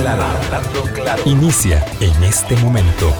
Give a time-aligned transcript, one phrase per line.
[0.00, 1.22] claro, hablando claro.
[1.26, 3.12] Inicia en este momento.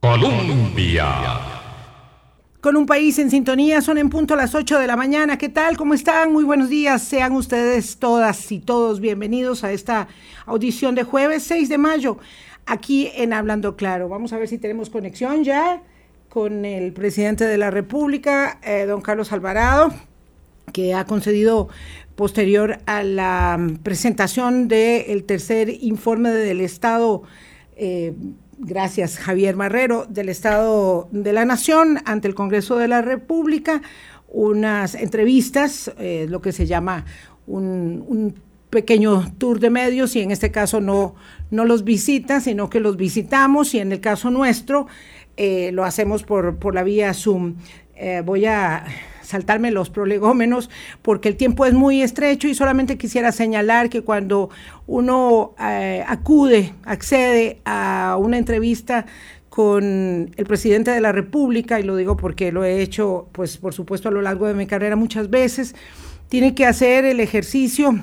[0.00, 1.06] Colombia.
[2.60, 5.38] Con un país en sintonía, son en punto a las 8 de la mañana.
[5.38, 5.76] ¿Qué tal?
[5.76, 6.32] ¿Cómo están?
[6.32, 7.02] Muy buenos días.
[7.02, 10.08] Sean ustedes todas y todos bienvenidos a esta
[10.46, 12.18] audición de jueves 6 de mayo,
[12.66, 14.08] aquí en Hablando Claro.
[14.08, 15.82] Vamos a ver si tenemos conexión ya
[16.28, 19.92] con el presidente de la República, eh, don Carlos Alvarado,
[20.72, 21.68] que ha concedido
[22.16, 27.22] posterior a la presentación del tercer informe del Estado,
[27.76, 28.14] eh,
[28.58, 33.82] gracias Javier Marrero, del Estado de la Nación ante el Congreso de la República,
[34.28, 37.04] unas entrevistas, eh, lo que se llama
[37.46, 38.34] un,
[38.70, 41.14] pequeño tour de medios y en este caso no,
[41.52, 44.88] no los visita, sino que los visitamos y en el caso nuestro
[45.36, 47.54] eh, lo hacemos por, por la vía Zoom.
[48.24, 48.84] voy a
[49.24, 50.70] saltarme los prolegómenos
[51.02, 54.50] porque el tiempo es muy estrecho y solamente quisiera señalar que cuando
[54.86, 59.06] uno eh, acude, accede a una entrevista
[59.48, 63.72] con el presidente de la República, y lo digo porque lo he hecho, pues por
[63.72, 65.76] supuesto, a lo largo de mi carrera muchas veces,
[66.28, 68.02] tiene que hacer el ejercicio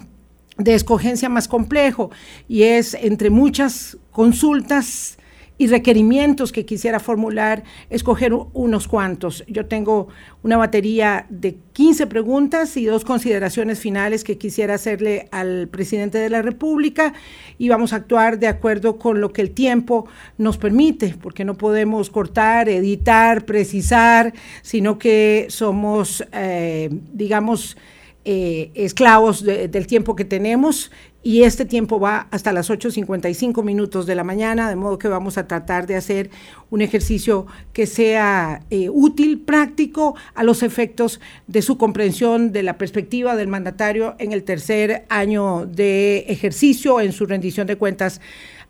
[0.58, 2.12] de escogencia más complejo
[2.48, 5.18] y es entre muchas consultas
[5.62, 9.44] y requerimientos que quisiera formular, escoger unos cuantos.
[9.48, 10.08] Yo tengo
[10.42, 16.32] una batería de 15 preguntas y dos consideraciones finales que quisiera hacerle al presidente de
[16.32, 17.14] la República
[17.60, 20.08] y vamos a actuar de acuerdo con lo que el tiempo
[20.40, 27.78] nos permite, porque no podemos cortar, editar, precisar, sino que somos, eh, digamos,
[28.24, 30.92] eh, esclavos del tiempo que tenemos
[31.24, 35.38] y este tiempo va hasta las 8.55 minutos de la mañana, de modo que vamos
[35.38, 36.32] a tratar de hacer
[36.72, 42.78] un ejercicio que sea eh, útil, práctico, a los efectos de su comprensión de la
[42.78, 48.20] perspectiva del mandatario en el tercer año de ejercicio, en su rendición de cuentas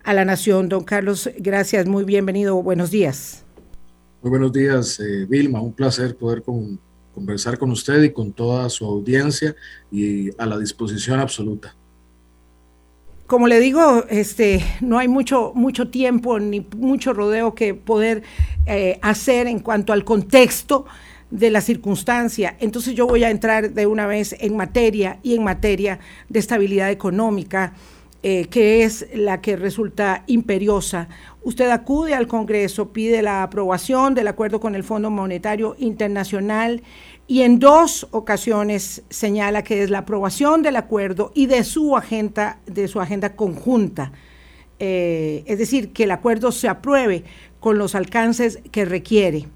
[0.04, 0.68] a la nación.
[0.68, 3.44] Don Carlos, gracias, muy bienvenido, buenos días.
[4.20, 6.78] Muy buenos días, eh, Vilma, un placer poder con
[7.14, 9.54] conversar con usted y con toda su audiencia
[9.90, 11.74] y a la disposición absoluta.
[13.26, 18.22] Como le digo, este, no hay mucho, mucho tiempo ni mucho rodeo que poder
[18.66, 20.84] eh, hacer en cuanto al contexto
[21.30, 22.56] de la circunstancia.
[22.60, 25.98] Entonces yo voy a entrar de una vez en materia y en materia
[26.28, 27.72] de estabilidad económica,
[28.22, 31.08] eh, que es la que resulta imperiosa.
[31.44, 36.82] Usted acude al Congreso, pide la aprobación del acuerdo con el Fondo Monetario Internacional
[37.26, 42.60] y en dos ocasiones señala que es la aprobación del acuerdo y de su agenda,
[42.66, 44.12] de su agenda conjunta.
[44.78, 47.24] Eh, es decir, que el acuerdo se apruebe
[47.58, 49.48] con los alcances que requiere.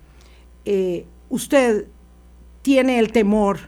[0.65, 1.87] Eh, ¿Usted
[2.63, 3.59] tiene el temor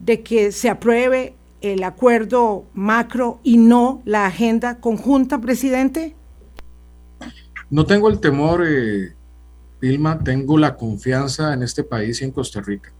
[0.00, 6.16] de que se apruebe el acuerdo macro y no la agenda conjunta, presidente?
[7.70, 9.14] No tengo el temor, eh,
[9.80, 12.92] Vilma, tengo la confianza en este país y en Costa Rica.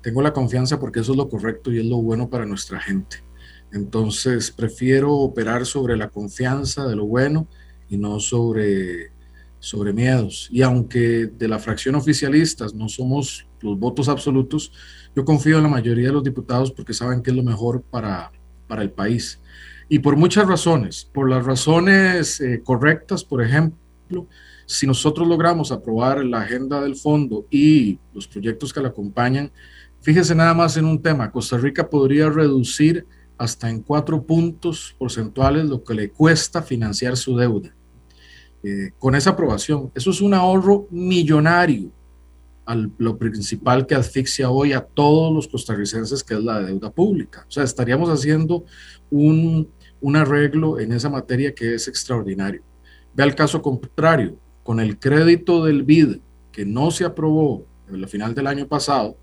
[0.00, 3.18] Tengo la confianza porque eso es lo correcto y es lo bueno para nuestra gente.
[3.70, 7.48] Entonces, prefiero operar sobre la confianza de lo bueno
[7.90, 9.12] y no sobre,
[9.58, 10.48] sobre miedos.
[10.50, 14.72] Y aunque de la fracción oficialistas no somos los votos absolutos,
[15.14, 18.32] yo confío en la mayoría de los diputados porque saben que es lo mejor para,
[18.66, 19.38] para el país.
[19.88, 23.83] Y por muchas razones, por las razones eh, correctas, por ejemplo,
[24.66, 29.50] si nosotros logramos aprobar la agenda del fondo y los proyectos que la acompañan,
[30.00, 35.66] fíjese nada más en un tema, Costa Rica podría reducir hasta en cuatro puntos porcentuales
[35.66, 37.74] lo que le cuesta financiar su deuda.
[38.62, 41.90] Eh, con esa aprobación, eso es un ahorro millonario
[42.66, 47.44] a lo principal que asfixia hoy a todos los costarricenses, que es la deuda pública.
[47.46, 48.64] O sea, estaríamos haciendo
[49.10, 49.68] un,
[50.00, 52.62] un arreglo en esa materia que es extraordinario.
[53.14, 56.18] Ve al caso contrario, con el crédito del BID
[56.50, 59.16] que no se aprobó en el final del año pasado,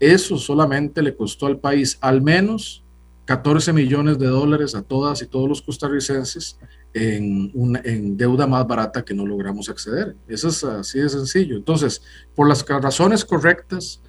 [0.00, 2.84] eso solamente le costó al país al menos
[3.24, 6.58] 14 millones de dólares a todas y todos los costarricenses
[6.94, 10.16] en, deuda más barata que no logramos acceder.
[10.26, 11.56] Eso es así de sencillo.
[11.56, 12.02] Entonces,
[12.34, 14.00] por las razones correctas,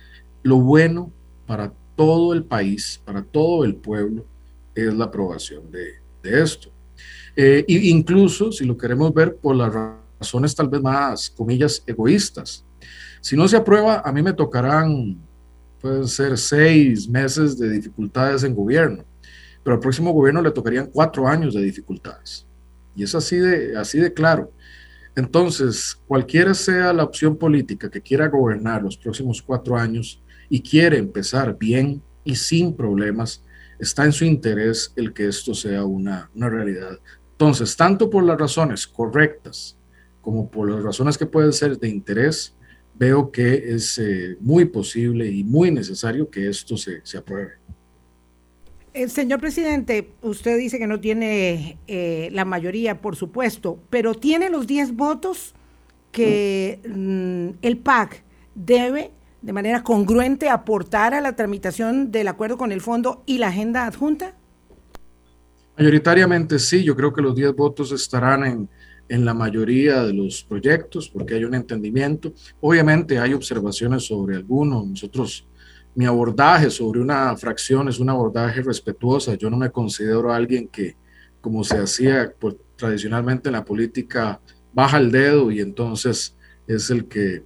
[0.44, 1.12] lo bueno
[1.46, 4.26] para todo el país, para todo el pueblo,
[4.74, 6.72] es la aprobación de esto.
[7.36, 9.74] Eh, incluso si lo queremos ver por las
[10.20, 12.66] razones tal vez más, comillas, egoístas.
[13.22, 15.18] Si no se aprueba, a mí me tocarán,
[15.82, 19.04] pueden ser seis meses de dificultades en gobierno,
[19.64, 22.46] pero al próximo gobierno le tocarían cuatro años de dificultades.
[22.96, 24.52] Y es así de, así de claro.
[25.16, 30.98] Entonces, cualquiera sea la opción política que quiera gobernar los próximos cuatro años y quiere
[30.98, 33.44] empezar bien y sin problemas,
[33.80, 37.00] está en su interés el que esto sea una, una realidad.
[37.40, 39.78] Entonces, tanto por las razones correctas
[40.20, 42.54] como por las razones que pueden ser de interés,
[42.96, 47.54] veo que es eh, muy posible y muy necesario que esto se, se apruebe.
[48.94, 54.16] El eh, señor presidente, usted dice que no tiene eh, la mayoría, por supuesto, pero
[54.16, 55.56] tiene los 10 votos
[56.12, 58.22] que mm, el PAC
[58.54, 59.12] debe
[59.42, 63.86] de manera congruente aportar a la tramitación del acuerdo con el fondo y la agenda
[63.86, 64.36] adjunta?
[65.80, 68.70] Mayoritariamente sí, yo creo que los 10 votos estarán en,
[69.08, 72.34] en la mayoría de los proyectos porque hay un entendimiento.
[72.60, 74.86] Obviamente hay observaciones sobre algunos.
[74.86, 75.48] Nosotros,
[75.96, 79.36] mi abordaje sobre una fracción es un abordaje respetuosa.
[79.36, 80.98] Yo no me considero alguien que,
[81.40, 84.42] como se hacía pues, tradicionalmente en la política,
[84.74, 86.36] baja el dedo y entonces
[86.68, 87.44] es el que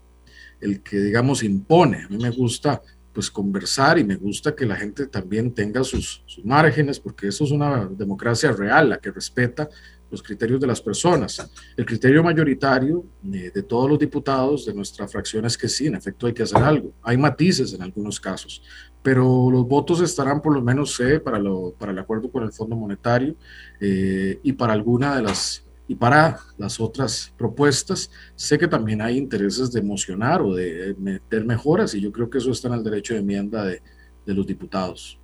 [0.60, 2.04] el que, digamos, impone.
[2.04, 2.82] A mí me gusta
[3.14, 7.52] pues conversar y me gusta que la gente también tenga sus, márgenes, porque eso es
[7.52, 9.70] una democracia real, la que respeta
[10.10, 11.50] los criterios de las personas.
[11.78, 15.96] El criterio mayoritario eh, de todos los diputados de nuestra fracción es que sí, en
[15.96, 16.94] efecto hay que hacer algo.
[17.02, 18.62] Hay matices en algunos casos,
[19.02, 22.52] pero los votos estarán por lo menos sé, para, lo, para el acuerdo con el
[22.52, 23.36] Fondo Monetario
[23.80, 25.64] eh, y para alguna de las
[25.94, 31.46] y para las otras propuestas, sé que también hay intereses de emocionar o de meter
[31.46, 33.80] mejoras y yo creo que eso está en el derecho de enmienda de,
[34.26, 35.20] de los diputados.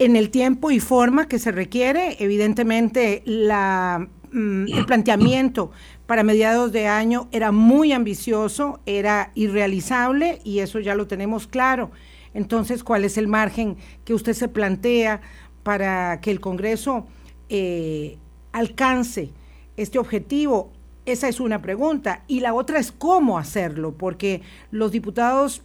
[0.00, 5.70] En el tiempo y forma que se requiere, evidentemente la, mm, el planteamiento
[6.06, 11.92] para mediados de año era muy ambicioso, era irrealizable y eso ya lo tenemos claro.
[12.34, 15.20] Entonces, ¿cuál es el margen que usted se plantea
[15.62, 17.06] para que el Congreso
[17.48, 18.18] eh,
[18.56, 19.30] alcance
[19.76, 20.72] este objetivo?
[21.04, 22.24] Esa es una pregunta.
[22.26, 25.62] Y la otra es cómo hacerlo, porque los diputados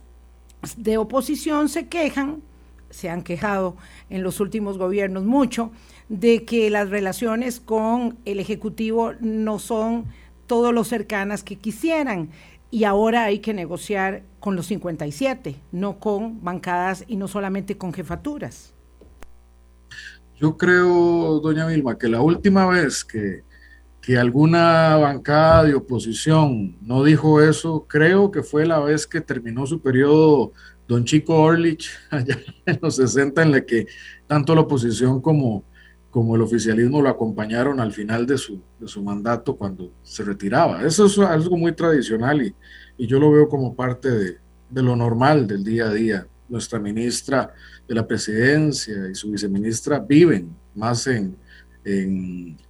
[0.77, 2.41] de oposición se quejan,
[2.89, 3.77] se han quejado
[4.09, 5.71] en los últimos gobiernos mucho,
[6.09, 10.05] de que las relaciones con el Ejecutivo no son
[10.45, 12.29] todo lo cercanas que quisieran.
[12.69, 17.94] Y ahora hay que negociar con los 57, no con bancadas y no solamente con
[17.94, 18.73] jefaturas.
[20.41, 23.43] Yo creo, doña Vilma, que la última vez que,
[24.01, 29.67] que alguna bancada de oposición no dijo eso, creo que fue la vez que terminó
[29.67, 30.51] su periodo
[30.88, 33.85] don Chico Orlich, allá en los 60, en la que
[34.25, 35.63] tanto la oposición como,
[36.09, 40.83] como el oficialismo lo acompañaron al final de su, de su mandato cuando se retiraba.
[40.83, 42.55] Eso es algo muy tradicional y,
[42.97, 44.37] y yo lo veo como parte de,
[44.71, 46.27] de, lo normal del día a día.
[46.51, 47.51] Nuestra ministra
[47.88, 51.36] de la presidencia y su viceministra viven más en,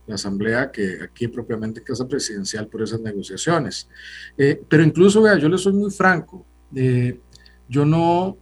[0.07, 3.89] la asamblea que aquí propiamente en casa presidencial por esas negociaciones.
[4.37, 7.19] Eh, pero incluso, vea, yo le soy muy franco, eh,
[7.67, 8.37] yo no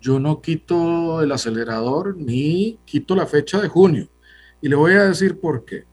[0.00, 4.08] yo no quito el acelerador ni quito la fecha de junio.
[4.60, 5.84] Y le voy a decir por qué.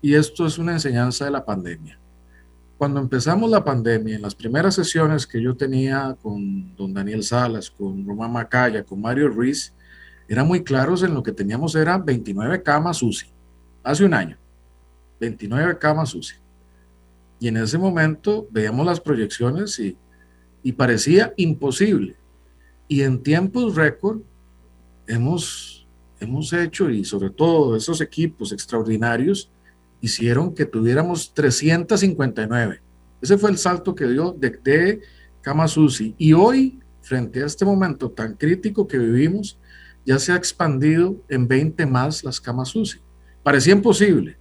[0.00, 1.97] Y esto es una enseñanza de la pandemia.
[2.78, 7.68] Cuando empezamos la pandemia, en las primeras sesiones que yo tenía con don Daniel Salas,
[7.68, 9.74] con Román Macaya, con Mario Ruiz,
[10.28, 13.26] eran muy claros en lo que teníamos eran 29 camas UCI,
[13.82, 14.38] hace un año,
[15.18, 16.36] 29 camas UCI.
[17.40, 19.96] Y en ese momento veíamos las proyecciones y,
[20.62, 22.14] y parecía imposible.
[22.86, 24.20] Y en tiempos récord
[25.08, 25.84] hemos,
[26.20, 29.50] hemos hecho, y sobre todo esos equipos extraordinarios,
[30.00, 32.80] hicieron que tuviéramos 359.
[33.20, 35.00] Ese fue el salto que dio de, de
[35.42, 36.14] camas UCI.
[36.18, 39.58] Y hoy, frente a este momento tan crítico que vivimos,
[40.04, 42.72] ya se ha expandido en 20 más las camas.
[43.42, 44.38] Parecía imposible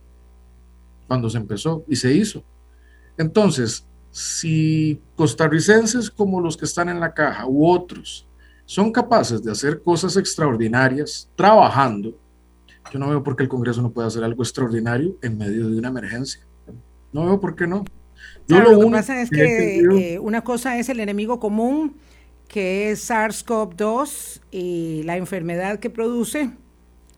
[1.07, 2.43] cuando se empezó y se hizo.
[3.17, 8.27] Entonces, si costarricenses como los que están en la caja u otros
[8.65, 12.17] son capaces de hacer cosas extraordinarias trabajando,
[12.91, 15.77] yo no veo por qué el Congreso no puede hacer algo extraordinario en medio de
[15.77, 16.41] una emergencia.
[17.11, 17.85] No veo por qué no.
[18.47, 21.97] lo, que pasa es que, eh, una cosa es el enemigo común,
[22.47, 26.51] que es SARS-CoV-2 y la enfermedad que produce,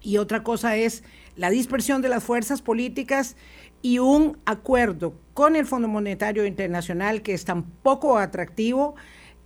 [0.02, 1.04] y otra cosa es
[1.36, 3.36] la dispersión de las fuerzas políticas
[3.82, 8.96] y un acuerdo con el Fondo Monetario Internacional que es tan poco atractivo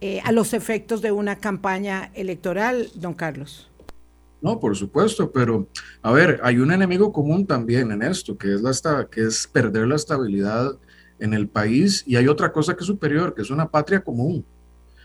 [0.02, 3.72] eh, a los efectos de una campaña electoral, don Carlos.
[4.44, 5.70] No, por supuesto, pero
[6.02, 9.88] a ver, hay un enemigo común también en esto, que es, la, que es perder
[9.88, 10.78] la estabilidad
[11.18, 14.46] en el país, y hay otra cosa que es superior, que es una patria común.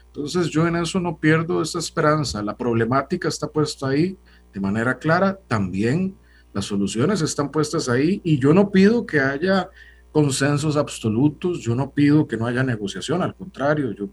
[0.06, 2.42] Entonces yo en eso no pierdo esa esperanza.
[2.42, 4.16] La problemática está puesta ahí
[4.52, 6.16] de manera clara, también
[6.52, 9.70] las soluciones están puestas ahí, y yo no pido que haya
[10.10, 14.08] consensos absolutos, yo no pido que no haya negociación, al contrario, yo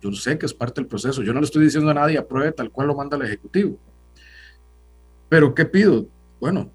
[0.00, 1.22] Yo sé que es parte del proceso.
[1.22, 3.78] Yo no le estoy diciendo a nadie apruebe tal cual lo manda el Ejecutivo.
[5.28, 6.06] Pero ¿qué pido?
[6.40, 6.70] Bueno,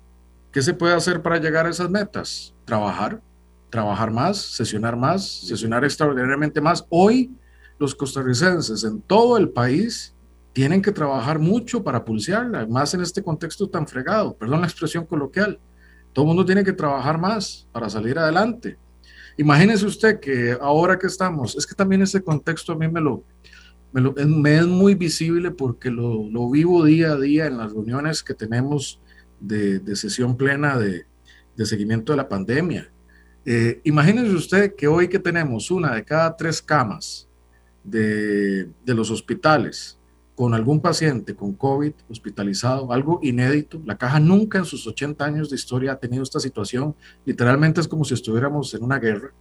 [0.52, 2.54] ¿qué se puede hacer para llegar a esas metas?
[2.66, 3.22] Trabajar,
[3.70, 6.86] trabajar más, sesionar más, sesionar extraordinariamente más.
[6.90, 7.36] Hoy
[7.80, 10.14] los costarricenses en todo el país
[10.54, 15.06] tienen que trabajar mucho para pulsearla, más en este contexto tan fregado, perdón la expresión
[15.06, 15.60] coloquial.
[16.14, 18.78] Todo el mundo tiene que trabajar más para salir adelante.
[19.36, 23.24] Imagínese usted que ahora que estamos, es que también ese contexto a mí me lo,
[23.94, 28.34] me, es muy visible porque lo, lo, vivo día a día en las reuniones que
[28.34, 29.00] tenemos
[29.40, 31.06] de, de sesión plena de,
[31.56, 32.92] de, seguimiento de la pandemia.
[33.46, 37.28] Eh, imagínese usted que hoy que tenemos una de cada tres camas
[37.84, 40.00] de, de los hospitales
[40.36, 43.82] con algún paciente con COVID hospitalizado, algo inédito.
[43.86, 46.96] La caja nunca en sus 80 años de historia ha tenido esta situación.
[47.26, 49.32] Literalmente es como si estuviéramos en una guerra.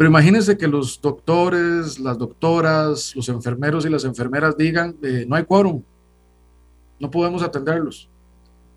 [0.00, 5.36] Pero imagínense que los doctores, las doctoras, los enfermeros y las enfermeras digan, eh, no
[5.36, 5.82] hay quórum,
[6.98, 8.08] no podemos atenderlos.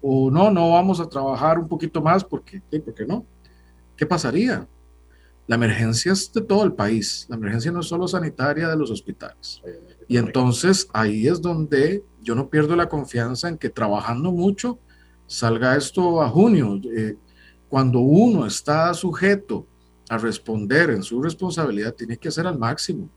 [0.01, 3.25] O no, no vamos a trabajar un poquito más porque, ¿por qué no?
[3.96, 4.68] ¿Qué pasaría?
[5.48, 8.92] La emergencia es de todo el país, la emergencia no es solo sanitaria de los
[8.92, 9.62] hospitales.
[10.10, 14.77] Y entonces ahí es donde yo no pierdo la confianza en que trabajando mucho
[15.25, 16.82] salga esto a junio.
[16.94, 17.15] Eh,
[17.70, 19.65] cuando uno está sujeto
[20.13, 23.10] a responder en su responsabilidad, tiene que hacer al máximo.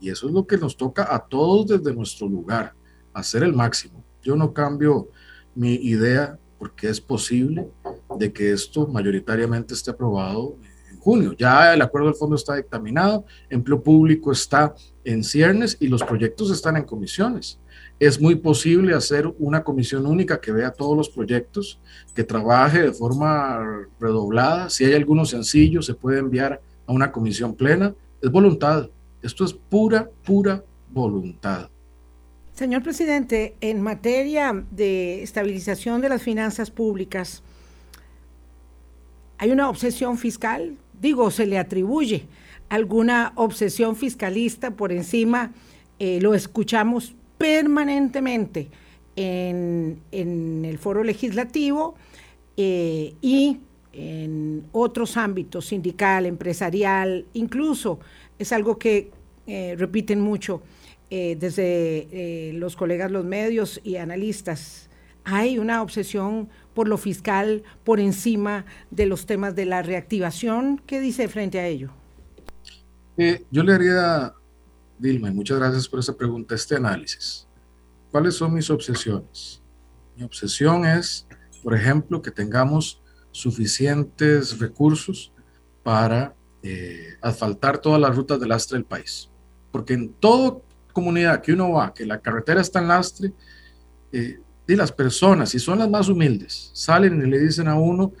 [0.00, 2.72] y eso es lo que nos toca a todos desde nuestro lugar,
[3.12, 4.04] hacer el máximo.
[4.22, 5.08] Yo no cambio
[5.56, 7.68] mi idea porque es posible
[8.16, 10.56] de que esto mayoritariamente esté aprobado
[10.98, 11.32] junio.
[11.32, 16.50] Ya el acuerdo del fondo está dictaminado, empleo público está en ciernes y los proyectos
[16.50, 17.58] están en comisiones.
[18.00, 21.80] Es muy posible hacer una comisión única que vea todos los proyectos,
[22.14, 24.70] que trabaje de forma redoblada.
[24.70, 27.94] Si hay algunos sencillos, se puede enviar a una comisión plena.
[28.22, 28.88] Es voluntad.
[29.20, 31.68] Esto es pura, pura voluntad.
[32.54, 37.42] Señor presidente, en materia de estabilización de las finanzas públicas,
[39.38, 40.76] ¿hay una obsesión fiscal?
[41.00, 42.26] digo, se le atribuye
[42.68, 45.52] alguna obsesión fiscalista por encima,
[45.98, 48.68] eh, lo escuchamos permanentemente
[49.16, 51.94] en, el foro legislativo
[52.56, 53.60] eh, y
[53.92, 58.00] en otros ámbitos, sindical, empresarial, incluso
[58.38, 59.10] es algo que
[59.46, 60.62] eh, repiten mucho
[61.10, 64.90] desde los colegas, los medios y analistas.
[65.24, 70.80] Hay una obsesión por lo fiscal por encima de los temas de la reactivación.
[70.86, 71.90] ¿Qué dice frente a ello?
[73.16, 74.32] Eh, yo le haría,
[74.98, 77.46] Dilma, muchas gracias por esa pregunta, este análisis.
[78.10, 79.62] ¿Cuáles son mis obsesiones?
[80.16, 81.26] Mi obsesión es,
[81.62, 83.00] por ejemplo, que tengamos
[83.30, 85.32] suficientes recursos
[85.84, 89.30] para eh, asfaltar todas las rutas de lastre del país.
[89.70, 90.58] Porque en toda
[90.92, 93.32] comunidad que uno va, que la carretera está en lastre,
[94.10, 98.12] eh, y las personas, si son las más humildes, salen y le dicen a uno,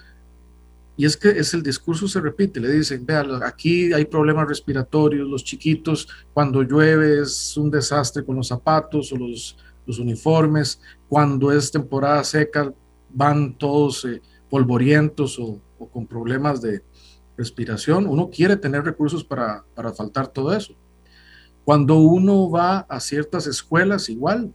[0.98, 5.28] y es que es el discurso se repite, le dicen, vea, aquí hay problemas respiratorios,
[5.28, 11.52] los chiquitos cuando llueve es un desastre con los zapatos o los, los uniformes, cuando
[11.52, 12.74] es temporada seca
[13.10, 16.82] van todos eh, polvorientos o, o, con problemas de
[17.36, 20.74] respiración, uno quiere tener recursos para, para faltar todo eso.
[21.64, 24.52] Cuando uno va a ciertas escuelas, igual,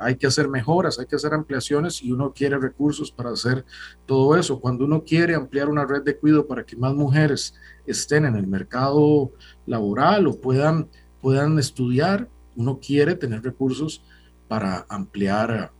[0.00, 3.64] hay que hacer mejoras, hay que hacer ampliaciones y uno quiere recursos para hacer
[4.06, 4.58] todo eso.
[4.58, 7.54] Cuando uno quiere ampliar una red de cuidado para que más mujeres
[7.86, 9.30] estén en el mercado
[9.66, 10.88] laboral o puedan,
[11.20, 14.02] puedan estudiar, uno quiere tener recursos
[14.48, 15.70] para ampliar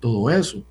[0.00, 0.62] todo eso.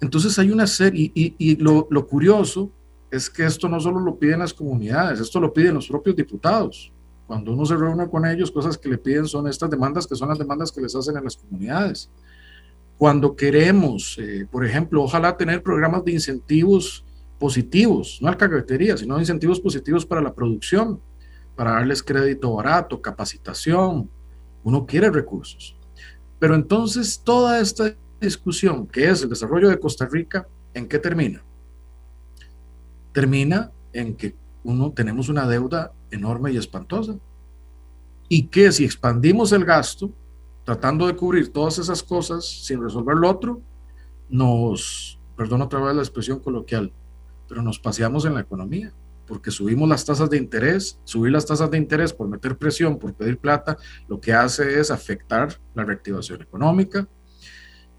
[0.00, 2.70] Entonces hay una serie, y, y lo, lo curioso
[3.10, 6.91] es que esto no solo lo piden las comunidades, esto lo piden los propios diputados.
[7.32, 10.28] Cuando uno se reúne con ellos, cosas que le piden son estas demandas que son
[10.28, 12.10] las demandas que les hacen en las comunidades.
[12.98, 17.06] Cuando queremos, eh, por ejemplo, ojalá tener programas de incentivos
[17.38, 21.00] positivos, no alcahuetería, sino incentivos positivos para la producción,
[21.56, 24.10] para darles crédito barato, capacitación.
[24.62, 25.74] Uno quiere recursos.
[26.38, 31.42] Pero entonces toda esta discusión, que es el desarrollo de Costa Rica, ¿en qué termina?
[33.14, 37.16] Termina en que uno tenemos una deuda enorme y espantosa.
[38.28, 40.10] Y que si expandimos el gasto,
[40.64, 43.60] tratando de cubrir todas esas cosas sin resolver lo otro,
[44.28, 46.92] nos, perdón otra vez la expresión coloquial,
[47.48, 48.92] pero nos paseamos en la economía,
[49.26, 53.12] porque subimos las tasas de interés, subir las tasas de interés por meter presión, por
[53.14, 53.76] pedir plata,
[54.08, 57.06] lo que hace es afectar la reactivación económica.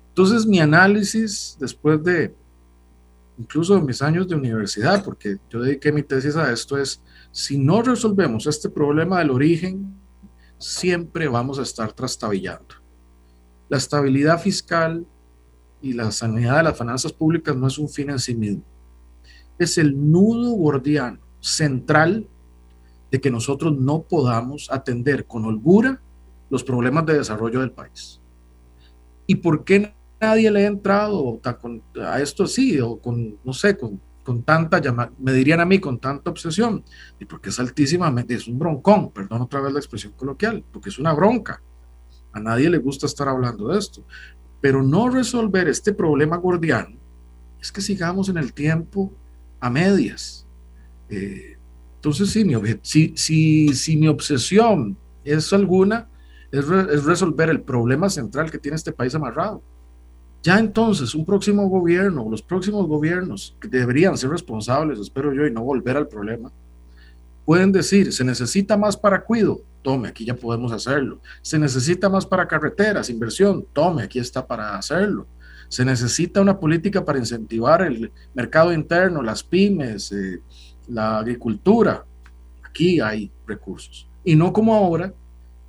[0.10, 2.34] Entonces mi análisis después de
[3.38, 7.58] incluso en mis años de universidad, porque yo dediqué mi tesis a esto, es si
[7.58, 9.96] no resolvemos este problema del origen,
[10.58, 12.76] siempre vamos a estar trastabillando.
[13.70, 15.06] La estabilidad fiscal
[15.82, 18.64] y la sanidad de las finanzas públicas no es un fin en sí mismo.
[19.58, 22.28] Es el nudo gordiano central
[23.12, 26.02] de que nosotros no podamos atender con holgura
[26.50, 28.22] los problemas de desarrollo del país.
[29.28, 31.40] ¿Y por qué nadie le ha entrado
[32.02, 34.82] a esto así, o con, no sé, con, con tanta,
[35.20, 36.84] me dirían a mí, con tanta obsesión?
[37.20, 41.00] Y porque es altísima, es un broncón, perdón otra vez la expresión coloquial, porque es
[41.00, 41.62] una bronca.
[42.32, 44.04] A nadie le gusta estar hablando de esto.
[44.60, 46.98] Pero no resolver este problema gordiano
[47.60, 49.14] es que sigamos en el tiempo
[49.60, 50.48] a medias.
[51.10, 51.58] Eh,
[51.96, 56.10] entonces, sí, mi, si, si, si, mi obsesión es alguna,
[56.52, 59.64] es, resolver el problema central que tiene este país amarrado.
[60.44, 65.52] Ya entonces, un próximo gobierno, los próximos gobiernos que deberían ser responsables, espero yo, y
[65.52, 66.52] no volver al problema,
[67.46, 71.22] pueden decir, se necesita más para cuido, tome, aquí ya podemos hacerlo.
[71.42, 75.28] Se necesita más para carreteras, inversión, tome, aquí está para hacerlo.
[75.70, 80.42] Se necesita una política para incentivar el mercado interno, las pymes, eh,
[80.90, 82.04] la agricultura,
[82.64, 84.10] aquí hay recursos.
[84.26, 85.14] Y no como ahora,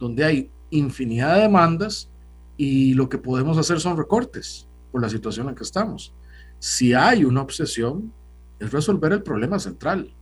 [0.00, 2.10] donde hay infinidad de demandas
[2.56, 6.14] y lo que podemos hacer son recortes por la situación en que estamos.
[6.58, 8.12] Si hay una obsesión,
[8.58, 10.12] es resolver el problema central.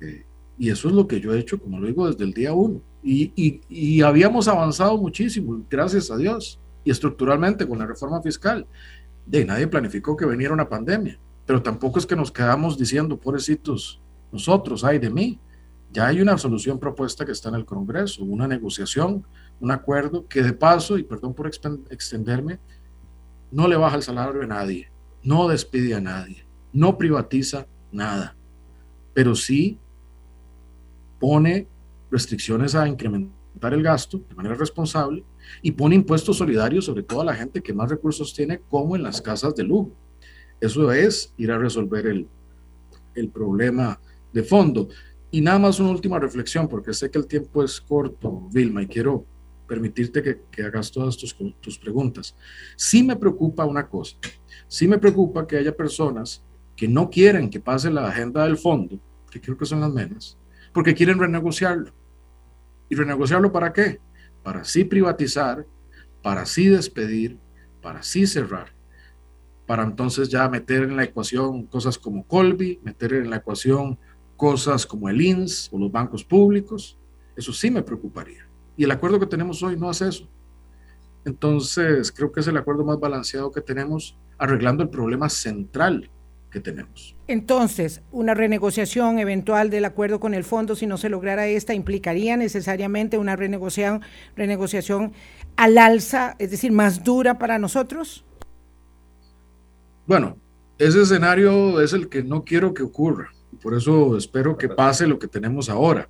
[0.00, 0.24] Eh,
[0.58, 2.80] y eso es lo que yo he hecho, como lo digo, desde el día uno.
[3.02, 3.32] Y,
[3.68, 8.66] y, habíamos avanzado muchísimo, gracias a Dios, y estructuralmente con la reforma fiscal.
[9.24, 14.00] De nadie planificó que viniera una pandemia, pero tampoco es que nos quedamos diciendo, pobrecitos,
[14.32, 15.38] nosotros, hay de mí.
[15.92, 19.24] Ya hay una solución propuesta que está en el Congreso, una negociación,
[19.60, 22.58] un acuerdo que de paso, y perdón por extenderme,
[23.50, 24.90] no le baja el salario a nadie,
[25.22, 28.36] no despide a nadie, no privatiza nada,
[29.12, 29.78] pero sí
[31.18, 31.66] pone
[32.10, 35.24] restricciones a incrementar el gasto de manera responsable
[35.60, 39.20] y pone impuestos solidarios sobre toda la gente que más recursos tiene, como en las
[39.20, 39.92] casas de lujo.
[40.60, 42.26] Eso es ir a resolver el,
[43.14, 44.00] el problema
[44.32, 44.88] de fondo.
[45.30, 48.86] Y nada más una última reflexión, porque sé que el tiempo es corto, Vilma, y
[48.86, 49.24] quiero
[49.70, 52.34] permitirte que, hagas todas tus, tus preguntas.
[52.76, 54.16] Sí me preocupa una cosa,
[54.66, 56.44] sí me preocupa que haya personas
[56.76, 58.98] que no quieren que pase la agenda del fondo,
[59.30, 60.36] que creo que son las menos,
[60.74, 61.92] porque quieren renegociarlo.
[62.88, 64.00] ¿Y renegociarlo para qué?
[64.42, 65.64] Para sí privatizar,
[66.20, 67.38] para sí despedir,
[67.80, 68.72] para sí cerrar
[69.70, 74.00] para entonces ya meter en la ecuación cosas como Colby, meter en la ecuación
[74.36, 76.98] cosas como el INS o los bancos públicos,
[77.36, 78.49] eso sí me preocuparía.
[78.80, 80.26] Y el acuerdo que tenemos hoy no hace eso.
[81.26, 86.10] Entonces, creo que es el acuerdo más balanceado que tenemos, arreglando el problema central
[86.50, 87.14] que tenemos.
[87.26, 92.38] Entonces, una renegociación eventual del acuerdo con el fondo, si no se lograra esta, implicaría
[92.38, 94.00] necesariamente una renegociación,
[94.34, 95.12] renegociación
[95.56, 98.24] al alza, es decir, más dura para nosotros.
[100.06, 100.38] Bueno,
[100.78, 103.28] ese escenario es el que no quiero que ocurra.
[103.62, 106.08] Por eso espero que pase lo que tenemos ahora.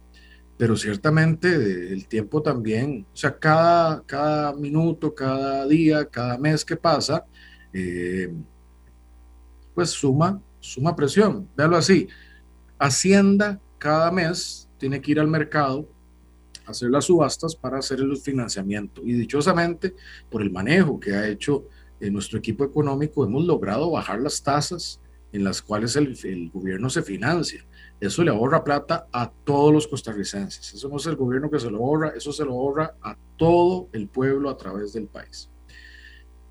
[0.60, 6.76] Pero ciertamente el tiempo también, o sea, cada, cada minuto, cada día, cada mes que
[6.76, 7.24] pasa,
[7.72, 8.30] eh,
[9.74, 11.48] pues suma, suma presión.
[11.56, 12.08] Véalo así.
[12.78, 15.88] Hacienda cada mes tiene que ir al mercado
[16.66, 19.00] a hacer las subastas para hacer el financiamiento.
[19.02, 19.94] Y dichosamente,
[20.30, 21.68] por el manejo que ha hecho
[22.00, 25.00] eh, nuestro equipo económico, hemos logrado bajar las tasas
[25.32, 27.64] en las cuales el, gobierno se financia.
[28.00, 30.72] Eso le ahorra plata a todos los costarricenses.
[30.72, 33.88] Eso no es el gobierno que se lo ahorra, eso se lo ahorra a todo
[33.92, 35.50] el pueblo a través del país.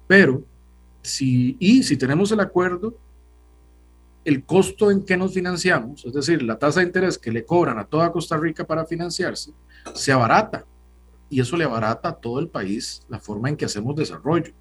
[0.08, 0.44] Pero,
[1.02, 2.96] si, y si tenemos el acuerdo,
[4.26, 7.80] el costo en que nos financiamos, es decir, la tasa de interés que le cobran
[7.80, 9.52] a toda Costa Rica para financiarse,
[9.96, 10.66] se abarata.
[11.32, 14.54] Y eso le abarata a todo el país la forma en que hacemos desarrollo.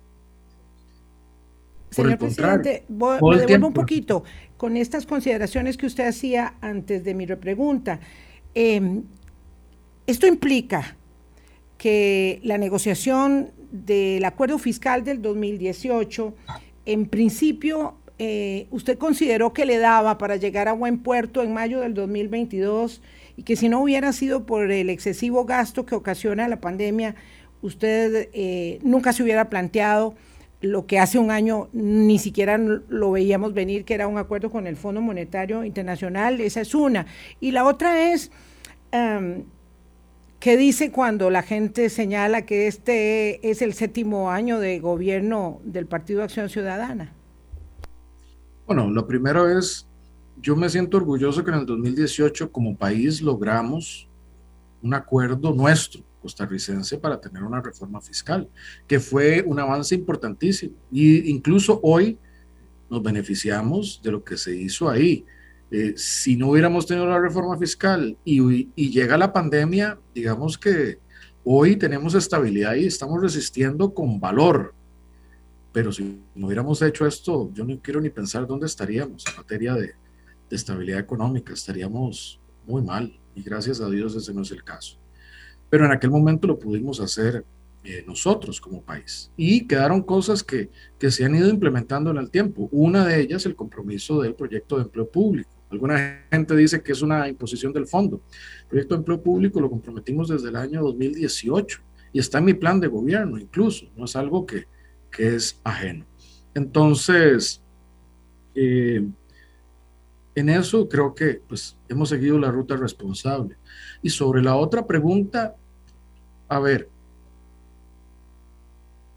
[1.90, 4.24] Señor presidente, voy, me devuelvo un poquito
[4.56, 8.00] con estas consideraciones que usted hacía antes de mi repregunta.
[8.54, 9.04] Em,
[10.06, 10.96] esto implica
[11.76, 16.34] que la negociación del acuerdo fiscal del 2018,
[16.86, 21.80] en principio, eh, usted consideró que le daba para llegar a buen puerto en mayo
[21.80, 23.00] del 2022
[23.36, 27.14] y que si no hubiera sido por el excesivo gasto que ocasiona la pandemia,
[27.62, 30.16] usted eh, nunca se hubiera planteado
[30.60, 34.66] lo que hace un año ni siquiera lo veíamos venir, que era un acuerdo con
[34.66, 37.06] el Fondo Monetario Internacional, esa es una.
[37.40, 38.32] Y la otra es,
[38.92, 39.44] um,
[40.40, 45.86] ¿qué dice cuando la gente señala que este es el séptimo año de gobierno del
[45.86, 47.12] Partido Acción Ciudadana?
[48.66, 49.86] Bueno, lo primero es,
[50.42, 54.08] yo me siento orgulloso que en el 2018 como país logramos
[54.82, 58.48] un acuerdo nuestro, costarricense para tener una reforma fiscal,
[58.86, 60.74] que fue un avance importantísimo.
[60.90, 62.18] Y incluso hoy
[62.90, 65.24] nos beneficiamos de lo que se hizo ahí.
[65.70, 70.98] Eh, si no hubiéramos tenido la reforma fiscal y, y, llega la pandemia, digamos que
[71.44, 74.74] hoy tenemos estabilidad y estamos resistiendo con valor.
[75.72, 79.74] Pero si no hubiéramos hecho esto, yo no quiero ni pensar dónde estaríamos en materia
[79.74, 79.94] de,
[80.48, 81.52] de estabilidad económica.
[81.52, 84.98] Estaríamos muy mal y gracias a Dios ese no es el caso.
[85.70, 87.44] Pero en aquel momento lo pudimos hacer
[87.84, 89.30] eh, nosotros como país.
[89.36, 92.68] Y quedaron cosas que, que se han ido implementando en el tiempo.
[92.72, 95.50] Una de ellas, el compromiso del proyecto de empleo público.
[95.70, 98.22] Alguna gente dice que es una imposición del fondo.
[98.62, 101.80] El proyecto de empleo público lo comprometimos desde el año 2018
[102.12, 104.64] y está en mi plan de gobierno incluso, no es algo que,
[105.10, 106.06] que es ajeno.
[106.54, 107.62] Entonces,
[108.54, 109.06] eh,
[110.38, 113.56] en eso creo que pues, hemos seguido la ruta responsable.
[114.02, 115.56] Y sobre la otra pregunta,
[116.48, 116.88] a ver,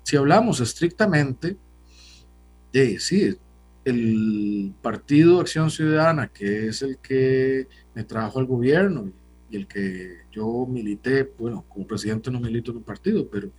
[0.03, 1.57] si hablamos estrictamente,
[2.73, 3.37] de sí,
[3.83, 9.11] el Partido Acción Ciudadana, que es el que me trajo al gobierno
[9.49, 13.51] y el que yo milité, bueno, como presidente no milito en un partido, pero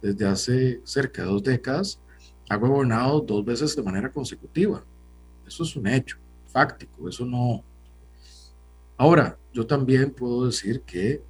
[0.00, 2.00] desde hace cerca de dos décadas
[2.48, 4.84] ha gobernado dos veces de manera consecutiva.
[5.46, 6.23] Eso es un hecho
[6.54, 7.64] fáctico, eso no.
[8.96, 11.20] Ahora, yo también puedo decir que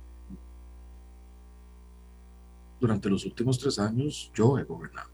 [2.78, 5.08] durante los últimos tres años yo he gobernado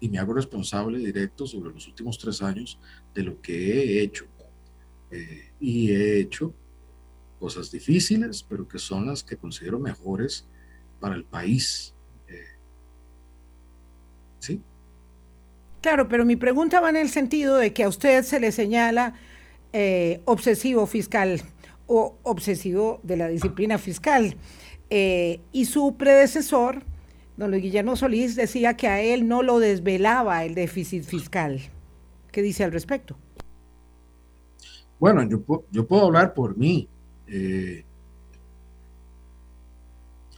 [0.00, 2.80] y me hago responsable directo sobre los últimos tres años
[3.14, 4.26] de lo que he hecho.
[5.12, 6.52] Eh, y he hecho
[7.38, 10.48] cosas difíciles, pero que son las que considero mejores
[10.98, 11.94] para el país.
[12.26, 12.58] Eh,
[14.40, 14.60] ¿Sí?
[15.80, 19.14] Claro, pero mi pregunta va en el sentido de que a usted se le señala
[19.76, 21.42] eh, obsesivo fiscal
[21.88, 24.36] o obsesivo de la disciplina fiscal.
[24.88, 26.84] Eh, y su predecesor,
[27.36, 31.60] don Luis Guillermo Solís, decía que a él no lo desvelaba el déficit fiscal.
[32.30, 33.16] ¿Qué dice al respecto?
[35.00, 36.88] Bueno, yo, puedo hablar por mí.
[37.26, 37.84] Eh,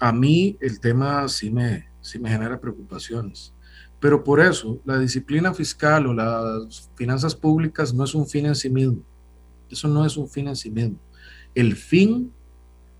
[0.01, 3.53] a mí el tema sí me, sí me genera preocupaciones.
[4.01, 8.55] Pero por eso, la disciplina fiscal o las finanzas públicas no es un fin en
[8.55, 9.03] sí mismo.
[9.71, 10.99] Eso no es un fin en sí mismo.
[11.55, 12.33] El fin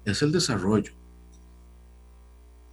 [0.05, 0.93] es el desarrollo.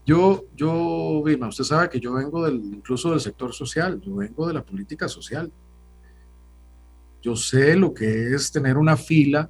[0.06, 4.48] Yo, yo, Vilma, usted sabe que yo vengo del, incluso del sector social, yo vengo
[4.48, 5.52] de la política social.
[7.22, 9.50] Yo sé lo que es tener una fila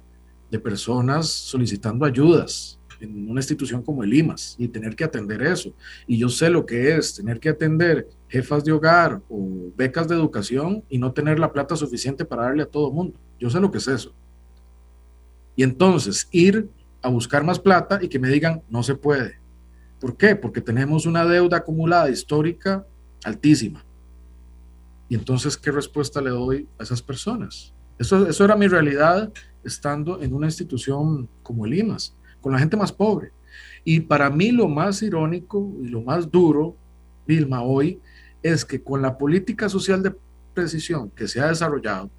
[0.50, 5.74] de personas solicitando ayudas en una institución como el IMAS y tener que atender eso.
[6.06, 10.14] Y yo sé lo que es tener que atender jefas de hogar o becas de
[10.14, 13.18] educación y no tener la plata suficiente para darle a todo el mundo.
[13.38, 14.14] Yo sé lo que es eso.
[15.56, 16.68] Y entonces ir
[17.02, 19.38] a buscar más plata y que me digan, no se puede.
[20.00, 20.36] ¿Por qué?
[20.36, 22.86] Porque tenemos una deuda acumulada histórica
[23.24, 23.84] altísima.
[25.08, 27.72] Y entonces, ¿qué respuesta le doy a esas personas?
[27.98, 32.76] Eso, eso era mi realidad estando en una institución como el IMAS, con la gente
[32.76, 33.32] más pobre.
[33.84, 36.76] Y para mí lo más irónico y lo más duro,
[37.26, 38.00] Vilma, hoy,
[38.42, 40.14] es que con la política social de
[40.52, 42.10] precisión que se ha desarrollado,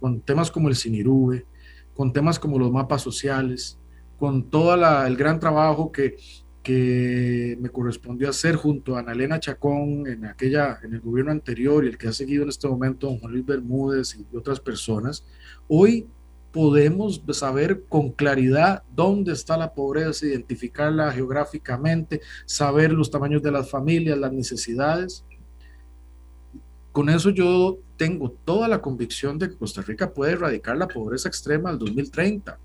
[0.00, 1.46] con temas como el Sinirube,
[1.94, 3.78] con temas como los mapas sociales,
[4.18, 4.74] con todo
[5.06, 6.16] el gran trabajo que,
[6.62, 11.88] que me correspondió hacer junto a Analena Chacón en, aquella, en el gobierno anterior y
[11.88, 15.24] el que ha seguido en este momento don Juan Luis Bermúdez y otras personas,
[15.68, 16.06] hoy
[16.52, 23.68] podemos saber con claridad dónde está la pobreza, identificarla geográficamente, saber los tamaños de las
[23.68, 25.24] familias, las necesidades.
[26.94, 31.28] Con eso yo tengo toda la convicción de que Costa Rica puede erradicar la pobreza
[31.28, 32.56] extrema al 2030,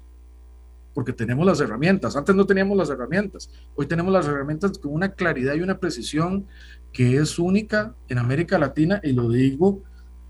[0.94, 2.16] porque tenemos las herramientas.
[2.16, 6.46] Antes no teníamos las herramientas, hoy tenemos las herramientas con una claridad y una precisión
[6.94, 9.82] que es única en América Latina y lo digo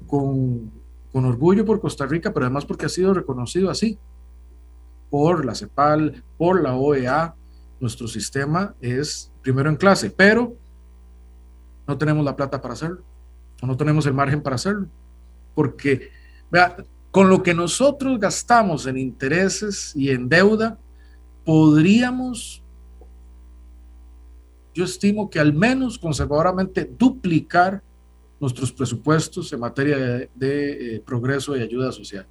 [0.07, 0.71] con,
[1.11, 3.99] con orgullo por Costa Rica, pero además porque ha sido reconocido así
[5.09, 7.35] por la CEPAL, por la OEA.
[7.81, 10.55] Nuestro sistema es primero en clase, pero
[11.85, 13.09] no tenemos la plata para hacerlo
[13.67, 14.87] no tenemos el margen para hacerlo.
[15.55, 16.09] Porque,
[16.51, 16.77] vea,
[17.11, 20.77] con lo que nosotros gastamos en intereses y en deuda,
[21.45, 22.63] podríamos,
[24.73, 27.81] yo estimo que al menos conservadoramente duplicar
[28.39, 30.29] nuestros presupuestos en materia de,
[30.95, 32.25] eh, progreso y ayuda social.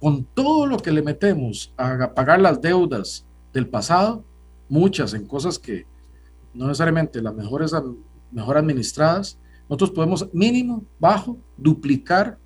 [0.00, 4.22] Con todo lo que le metemos a pagar las deudas del pasado,
[4.68, 5.86] muchas en cosas que
[6.52, 7.72] no necesariamente las mejores,
[8.30, 12.38] mejor administradas, nosotros podemos mínimo, bajo, duplicar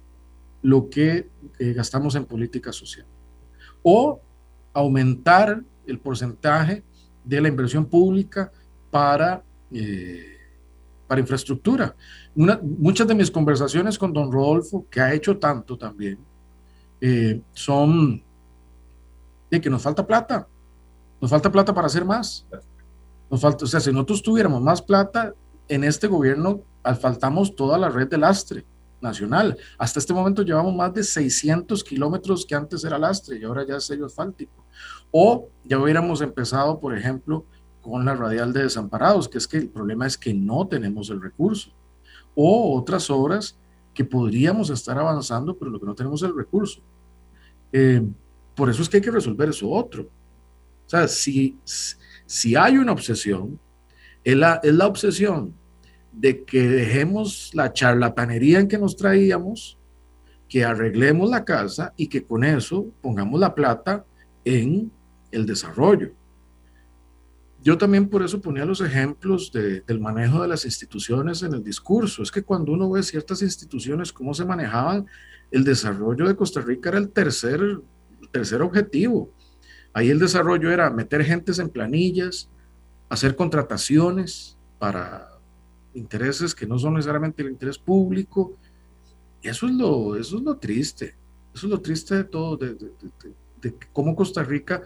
[0.62, 1.28] lo que
[1.59, 3.07] eh, gastamos en política social.
[3.83, 4.20] O
[4.72, 6.85] aumentar el porcentaje
[7.24, 8.52] de la inversión pública
[8.90, 10.37] para, eh,
[11.07, 11.94] para infraestructura.
[12.35, 16.18] muchas de mis conversaciones con don Rodolfo, que ha hecho tanto también,
[17.00, 18.22] eh, son
[19.50, 20.46] de que nos falta plata.
[21.20, 22.46] Nos falta plata para hacer más.
[23.31, 25.35] Nos falta, o sea, si nosotros tuviéramos más plata,
[25.68, 26.62] en este gobierno
[26.94, 28.64] faltamos toda la red de lastre
[29.01, 29.57] nacional.
[29.79, 33.77] Hasta este momento llevamos más de 600 kilómetros que antes era lastre y ahora ya
[33.77, 34.64] es sello asfáltico.
[35.11, 37.44] O ya hubiéramos empezado, por ejemplo,
[37.81, 41.22] con la radial de desamparados, que es que el problema es que no tenemos el
[41.22, 41.72] recurso.
[42.35, 43.59] O otras obras
[43.94, 46.81] que podríamos estar avanzando, pero lo que no tenemos es el recurso.
[47.72, 48.03] Eh,
[48.55, 50.03] por eso es que hay que resolver eso otro.
[50.05, 51.57] O sea, si,
[52.27, 53.59] si hay una obsesión,
[54.24, 55.55] es la, es la obsesión
[56.18, 59.78] de que dejemos la charlatanería en que nos traíamos,
[60.48, 64.04] que arreglemos la casa y que con eso pongamos la plata
[64.44, 64.90] en
[65.31, 66.11] el desarrollo.
[67.62, 72.22] Yo también por eso ponía los ejemplos del manejo de las instituciones en el discurso.
[72.22, 75.07] Es que cuando uno ve ciertas instituciones, cómo se manejaban,
[75.52, 79.33] el desarrollo de Costa Rica era el tercer, el tercer objetivo.
[79.92, 82.48] Ahí el desarrollo era meter gentes en planillas,
[83.09, 85.27] hacer contrataciones para
[85.98, 88.56] intereses que no son necesariamente el interés público.
[89.42, 91.14] Y eso es lo, eso es lo triste.
[91.54, 92.76] Eso es lo triste de todo, de,
[93.61, 94.82] de cómo Costa Rica,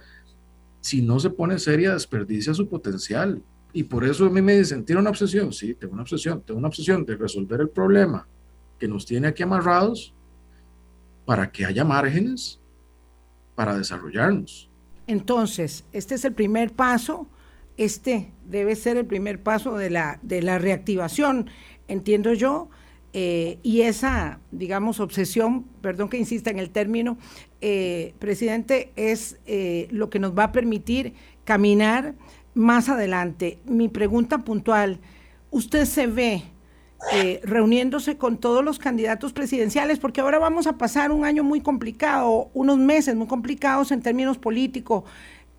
[0.80, 3.42] si no se pone seria, desperdicia su potencial.
[3.72, 5.52] Y por eso a mí me dicen, ¿tiene una obsesión?
[5.52, 6.42] Sí, tengo una obsesión.
[6.42, 8.26] Tengo una obsesión de resolver el problema
[8.78, 10.14] que nos tiene aquí amarrados
[11.24, 12.60] para que haya márgenes
[13.54, 14.68] para desarrollarnos.
[15.06, 17.28] Entonces, este es el primer paso
[17.76, 21.48] este debe ser el primer paso de la, de la reactivación,
[21.88, 22.68] entiendo yo,
[23.14, 27.18] eh, y esa, digamos, obsesión, perdón que insista en el término,
[27.60, 31.12] eh, presidente, es eh, lo que nos va a permitir
[31.44, 32.14] caminar
[32.54, 33.58] más adelante.
[33.66, 34.98] Mi pregunta puntual,
[35.50, 36.42] ¿usted se ve
[37.42, 39.98] reuniéndose con todos los candidatos presidenciales?
[39.98, 44.38] Porque ahora vamos a pasar un año muy complicado, unos meses muy complicados en términos
[44.38, 45.02] políticos,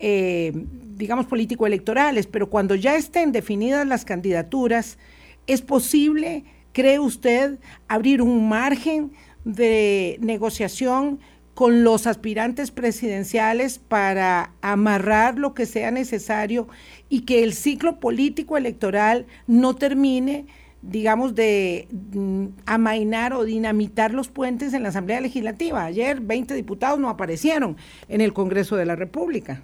[0.06, 0.52] eh,
[0.96, 4.98] digamos, político-electorales, pero cuando ya estén definidas las candidaturas,
[5.46, 9.12] ¿es posible, cree usted, abrir un margen
[9.46, 11.20] de negociación
[11.54, 16.68] con los aspirantes presidenciales para amarrar lo que sea necesario
[17.08, 20.44] y que el ciclo político electoral no termine,
[20.82, 25.82] digamos, de mm, amainar o dinamitar los puentes en la Asamblea Legislativa.
[25.82, 27.78] Ayer 20 diputados no aparecieron
[28.10, 29.62] en el Congreso de la República.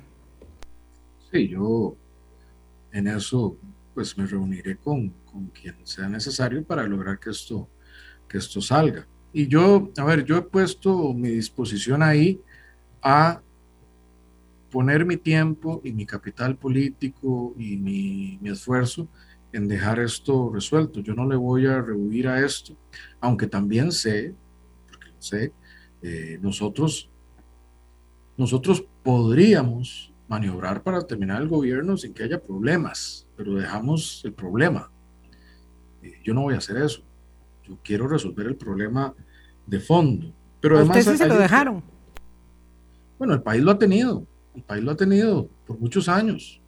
[1.32, 1.96] Sí, yo
[2.92, 3.56] en eso
[3.94, 7.68] pues me reuniré con, con quien sea necesario para lograr que esto,
[8.28, 9.06] que esto salga.
[9.32, 12.40] Y yo, a ver, yo he puesto mi disposición ahí
[13.02, 13.42] a
[14.70, 19.08] poner mi tiempo y mi capital político y mi, mi, esfuerzo
[19.52, 21.00] en dejar esto resuelto.
[21.00, 22.76] Yo no le voy a rehuir a esto,
[23.20, 24.34] aunque también sé,
[24.88, 25.52] porque sé,
[26.02, 27.10] eh, nosotros,
[28.36, 34.88] nosotros podríamos maniobrar para terminar el gobierno sin que haya problemas, pero dejamos el problema.
[36.02, 37.02] Eh, yo no voy a hacer eso.
[37.64, 39.12] Yo quiero resolver el problema
[39.66, 40.32] de fondo.
[40.60, 41.82] Pero además, ¿Ustedes se lo dejaron?
[43.18, 44.24] Bueno, el país lo ha tenido.
[44.54, 46.62] El país lo ha tenido por muchos años.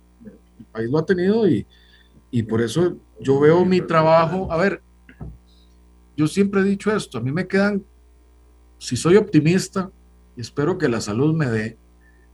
[0.58, 1.64] El país lo ha tenido y,
[2.32, 4.50] y por eso yo veo mi trabajo.
[4.50, 4.82] A ver,
[6.16, 7.16] yo siempre he dicho esto.
[7.16, 7.84] A mí me quedan,
[8.78, 9.88] si soy optimista,
[10.36, 11.78] y espero que la salud me dé,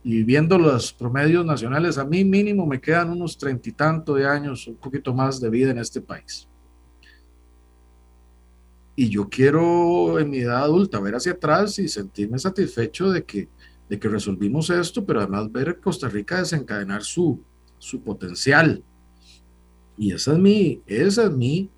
[0.03, 4.25] y viendo los promedios nacionales, a mí mínimo me quedan unos treinta y tanto de
[4.25, 6.47] años, un poquito más de vida en este país.
[8.95, 13.49] Y yo quiero en mi edad adulta ver hacia atrás y sentirme satisfecho de que,
[13.89, 17.41] de que resolvimos esto, pero además ver Costa Rica desencadenar su,
[17.77, 18.83] su potencial.
[19.97, 21.69] Y esa es mi, esa es mi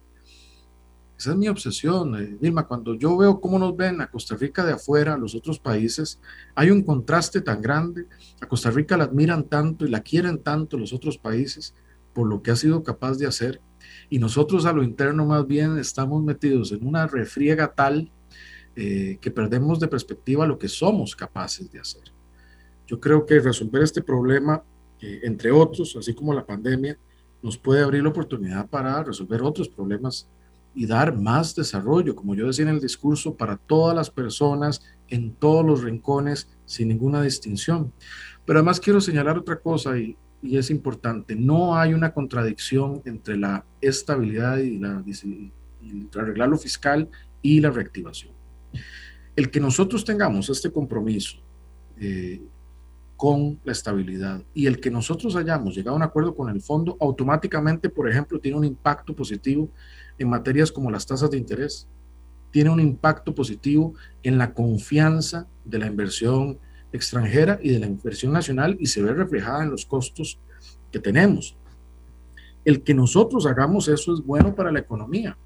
[1.21, 2.65] esa es mi obsesión, eh, Dilma.
[2.67, 6.19] Cuando yo veo cómo nos ven a Costa Rica de afuera, a los otros países,
[6.55, 8.07] hay un contraste tan grande.
[8.41, 11.75] A Costa Rica la admiran tanto y la quieren tanto los otros países
[12.15, 13.61] por lo que ha sido capaz de hacer.
[14.09, 18.11] Y nosotros a lo interno más bien estamos metidos en una refriega tal
[18.75, 22.11] eh, que perdemos de perspectiva lo que somos capaces de hacer.
[22.87, 24.63] Yo creo que resolver este problema,
[24.99, 26.97] eh, entre otros, así como la pandemia,
[27.43, 30.27] nos puede abrir la oportunidad para resolver otros problemas
[30.73, 35.33] y dar más desarrollo, como yo decía en el discurso, para todas las personas en
[35.33, 37.91] todos los rincones sin ninguna distinción.
[38.45, 43.37] Pero además quiero señalar otra cosa y, y es importante, no hay una contradicción entre
[43.37, 45.03] la estabilidad y, la,
[46.15, 47.09] arreglar lo fiscal
[47.41, 48.33] y la reactivación.
[49.35, 51.37] El que nosotros tengamos este compromiso
[51.99, 52.41] eh,
[53.21, 54.41] con la estabilidad.
[54.51, 58.39] Y el que nosotros hayamos llegado a un acuerdo con el fondo, automáticamente, por ejemplo,
[58.39, 59.69] tiene un impacto positivo
[60.17, 61.87] en materias como las tasas de interés,
[62.49, 66.57] tiene un impacto positivo en la confianza de la inversión
[66.91, 70.39] extranjera y de la inversión nacional y se ve reflejada en los costos
[70.91, 71.55] que tenemos.
[72.65, 75.37] El que nosotros hagamos eso es bueno para la economía.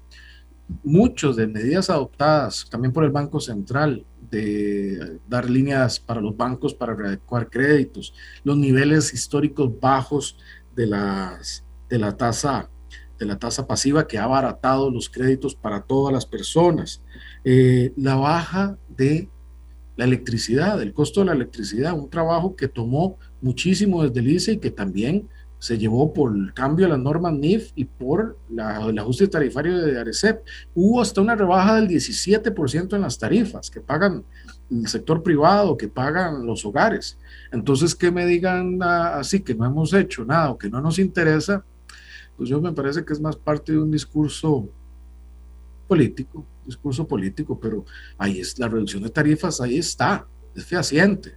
[0.82, 6.74] Muchos de medidas adoptadas también por el Banco Central de dar líneas para los bancos
[6.74, 10.38] para readecuar créditos, los niveles históricos bajos
[10.74, 10.86] de,
[11.88, 12.70] de la tasa
[13.18, 17.02] de la tasa pasiva que ha abaratado los créditos para todas las personas,
[17.44, 19.28] eh, la baja de
[19.96, 24.52] la electricidad, el costo de la electricidad, un trabajo que tomó muchísimo desde el ICE
[24.52, 28.98] y que también se llevó por el cambio de las normas NIF y por el
[28.98, 30.44] ajuste tarifario de ARECEP.
[30.74, 34.24] Hubo hasta una rebaja del 17% en las tarifas que pagan
[34.70, 37.18] el sector privado, que pagan los hogares.
[37.52, 41.64] Entonces, que me digan así que no hemos hecho nada o que no nos interesa,
[42.36, 44.68] pues yo me parece que es más parte de un discurso
[45.88, 47.84] político, discurso político, pero
[48.18, 51.36] ahí es la reducción de tarifas, ahí está, es fehaciente.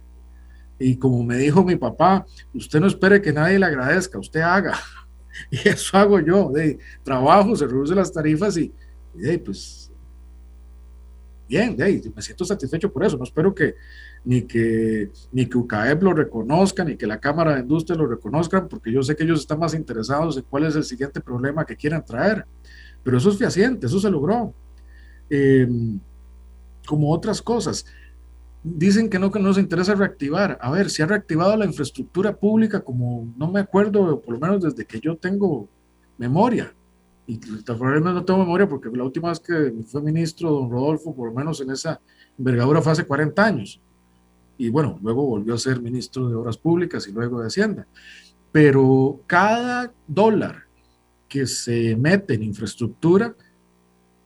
[0.80, 4.76] Y como me dijo mi papá, usted no espere que nadie le agradezca, usted haga.
[5.50, 8.70] Y eso hago yo, de trabajo, se reducen las tarifas y,
[9.14, 9.90] de, pues,
[11.48, 13.74] bien, de, me siento satisfecho por eso, no espero que
[14.24, 18.68] ni que ni que UCAEP lo reconozca, ni que la Cámara de Industria lo reconozcan,
[18.68, 21.76] porque yo sé que ellos están más interesados en cuál es el siguiente problema que
[21.76, 22.44] quieren traer.
[23.02, 24.52] Pero eso es fehaciente, eso se logró.
[25.30, 26.00] Em,
[26.86, 27.86] como otras cosas.
[28.62, 30.58] Dicen que no, que nos interesa reactivar.
[30.60, 34.62] A ver, se ha reactivado la infraestructura pública como no me acuerdo, por lo menos
[34.62, 35.68] desde que yo tengo
[36.18, 36.74] memoria.
[37.26, 41.28] Y probablemente no tengo memoria porque la última vez que fue ministro don Rodolfo, por
[41.28, 42.00] lo menos en esa
[42.36, 43.80] envergadura, fue hace 40 años.
[44.58, 47.86] Y bueno, luego volvió a ser ministro de Obras Públicas y luego de Hacienda.
[48.52, 50.64] Pero cada dólar
[51.28, 53.34] que se mete en infraestructura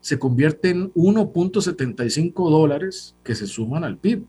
[0.05, 4.27] se convierte en 1.75 dólares que se suman al PIB.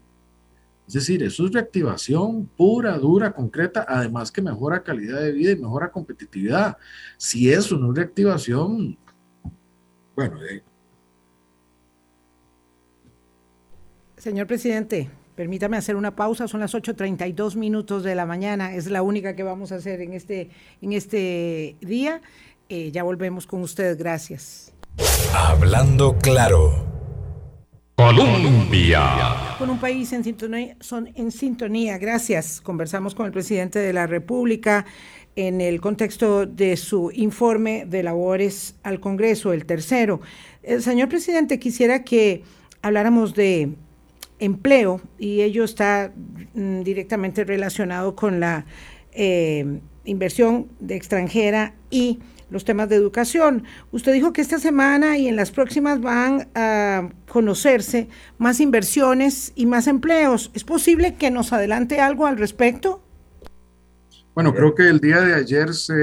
[0.87, 5.57] Es decir, eso es reactivación pura, dura, concreta, además que mejora calidad de vida y
[5.57, 6.77] mejora competitividad.
[7.17, 8.97] Si eso no es reactivación,
[10.15, 10.41] bueno.
[10.45, 10.63] Eh.
[14.15, 19.01] Señor presidente, permítame hacer una pausa, son las 8.32 minutos de la mañana, es la
[19.01, 22.21] única que vamos a hacer en este, en este día.
[22.69, 24.74] Eh, ya volvemos con usted, gracias.
[25.33, 26.85] Hablando claro.
[27.95, 29.55] Colombia.
[29.57, 32.59] Con un país en sintonía, son en sintonía, gracias.
[32.59, 34.85] Conversamos con el presidente de la República
[35.35, 40.21] en el contexto de su informe de labores al Congreso, el tercero.
[40.61, 42.43] El señor presidente, quisiera que
[42.81, 43.73] habláramos de
[44.39, 46.11] empleo y ello está
[46.53, 48.65] mm, directamente relacionado con la
[49.13, 53.63] eh, inversión de extranjera y los temas de educación.
[53.91, 59.65] Usted dijo que esta semana y en las próximas van a conocerse más inversiones y
[59.65, 60.51] más empleos.
[60.53, 63.01] ¿Es posible que nos adelante algo al respecto?
[64.33, 65.93] Bueno, creo que el día de ayer se,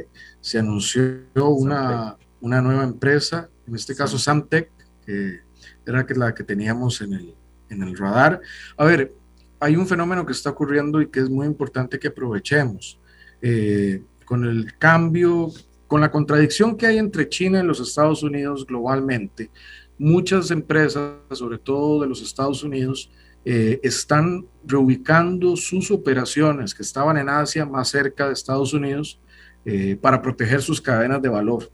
[0.00, 0.08] eh,
[0.40, 4.70] se anunció una, una, nueva empresa, en este caso Samtec,
[5.04, 5.40] que
[5.84, 7.34] era la que teníamos en el,
[7.68, 8.40] en el radar.
[8.76, 9.12] A ver,
[9.58, 13.00] hay un fenómeno que está ocurriendo y que es muy importante que aprovechemos.
[13.42, 15.50] Eh, con el cambio,
[15.86, 19.50] con la contradicción que hay entre China y los Estados Unidos globalmente,
[19.96, 23.10] muchas empresas, sobre todo de los Estados Unidos,
[23.46, 29.18] eh, están reubicando sus operaciones que estaban en Asia más cerca de Estados Unidos
[29.64, 31.72] eh, para proteger sus cadenas de valor.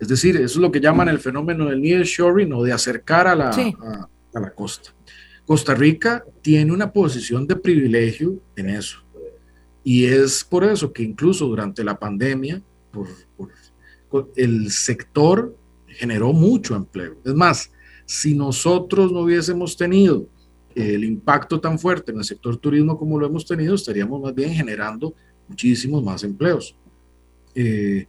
[0.00, 3.36] Es decir, eso es lo que llaman el fenómeno del nearshoring o de acercar a
[3.36, 4.90] la, a la costa.
[5.46, 9.04] Costa Rica tiene una posición de privilegio en eso.
[9.84, 12.62] Y es por eso que incluso durante la pandemia,
[14.36, 17.16] el sector generó mucho empleo.
[17.24, 17.70] Es más,
[18.04, 20.26] si nosotros no hubiésemos tenido
[20.74, 24.50] el impacto tan fuerte en el sector turismo como lo hemos tenido, estaríamos más bien
[24.50, 25.14] generando
[25.48, 26.76] muchísimos más empleos.
[27.54, 28.06] Eh,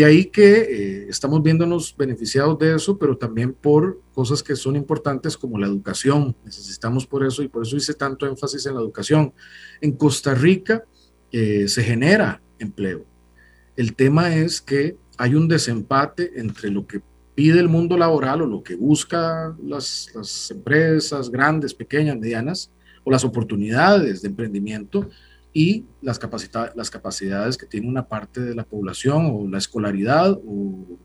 [0.00, 4.74] de ahí que eh, estamos viéndonos beneficiados de eso, pero también por cosas que son
[4.74, 6.34] importantes como la educación.
[6.42, 9.34] Necesitamos por eso y por eso hice tanto énfasis en la educación.
[9.78, 10.84] En Costa Rica
[11.30, 13.04] eh, se genera empleo.
[13.76, 17.02] El tema es que hay un desempate entre lo que
[17.34, 22.70] pide el mundo laboral o lo que busca las, las empresas grandes, pequeñas, medianas,
[23.04, 25.10] o las oportunidades de emprendimiento
[25.52, 26.20] y las,
[26.74, 30.98] las capacidades que tiene una parte de la población o la escolaridad o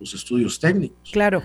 [0.00, 1.10] los estudios técnicos.
[1.12, 1.42] Claro.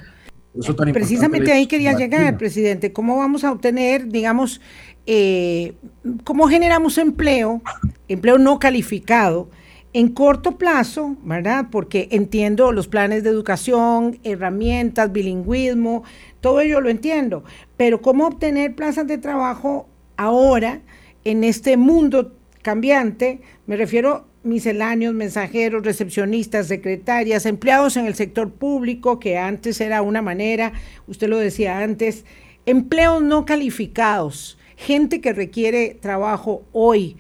[0.93, 2.91] Precisamente ahí quería llegar, presidente.
[2.91, 4.59] ¿Cómo vamos a obtener, digamos,
[5.05, 5.75] eh,
[6.23, 7.61] cómo generamos empleo,
[8.07, 9.49] empleo no calificado?
[9.93, 11.67] En corto plazo, ¿verdad?
[11.71, 16.03] Porque entiendo los planes de educación, herramientas, bilingüismo,
[16.41, 17.43] todo ello lo entiendo,
[17.77, 19.87] pero ¿cómo obtener plazas de trabajo
[20.17, 20.81] ahora
[21.23, 22.36] en este mundo
[22.67, 23.39] cambiante?
[23.65, 30.21] Me refiero misceláneos, mensajeros, recepcionistas, secretarias, empleados en el sector público, que antes era una
[30.21, 30.73] manera,
[31.07, 32.25] usted lo decía antes,
[32.65, 37.15] empleos no calificados, gente que requiere trabajo hoy.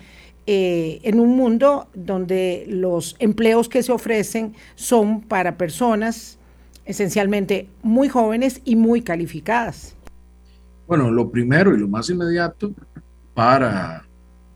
[0.49, 6.39] Eh, en un mundo donde los empleos que se ofrecen son para personas
[6.85, 9.95] esencialmente muy jóvenes y muy calificadas.
[10.87, 12.71] Bueno, lo primero y lo más inmediato
[13.33, 14.06] para,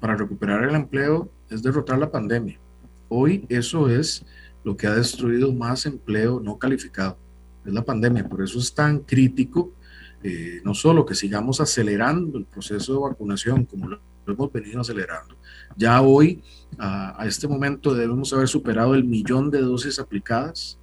[0.02, 2.60] para recuperar el empleo es derrotar la pandemia.
[3.08, 4.26] Hoy eso es
[4.64, 7.18] lo que ha destruido más empleo no calificado,
[7.64, 8.28] es la pandemia.
[8.28, 9.72] Por eso es tan crítico,
[10.24, 15.36] eh, no solo que sigamos acelerando el proceso de vacunación como lo, hemos venido acelerando.
[15.78, 16.44] Ya hoy,
[16.80, 20.80] a, este momento, debemos haber superado el millón de dosis aplicadas.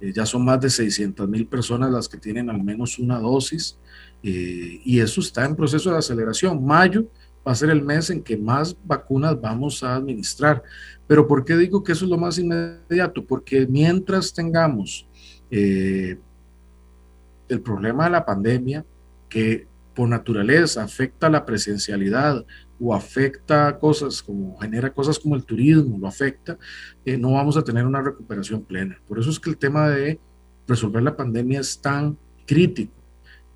[0.00, 3.78] Eh, ya son más de 600 mil personas las que tienen al menos una dosis.
[4.22, 6.64] Eh, y eso está en proceso de aceleración.
[6.64, 7.06] Mayo
[7.46, 10.62] va a ser el mes en que más vacunas vamos a administrar.
[11.06, 13.24] Pero ¿por qué digo que eso es lo más inmediato?
[13.24, 15.06] Porque mientras tengamos
[15.50, 16.18] eh,
[17.48, 18.84] el problema de la pandemia,
[19.28, 22.44] que por naturaleza afecta la presencialidad
[22.80, 26.58] o afecta cosas como, genera cosas como el turismo, lo afecta,
[27.04, 28.98] eh, no vamos a tener una recuperación plena.
[29.06, 30.18] Por eso es que el tema de
[30.66, 32.16] resolver la pandemia es tan
[32.46, 33.03] crítico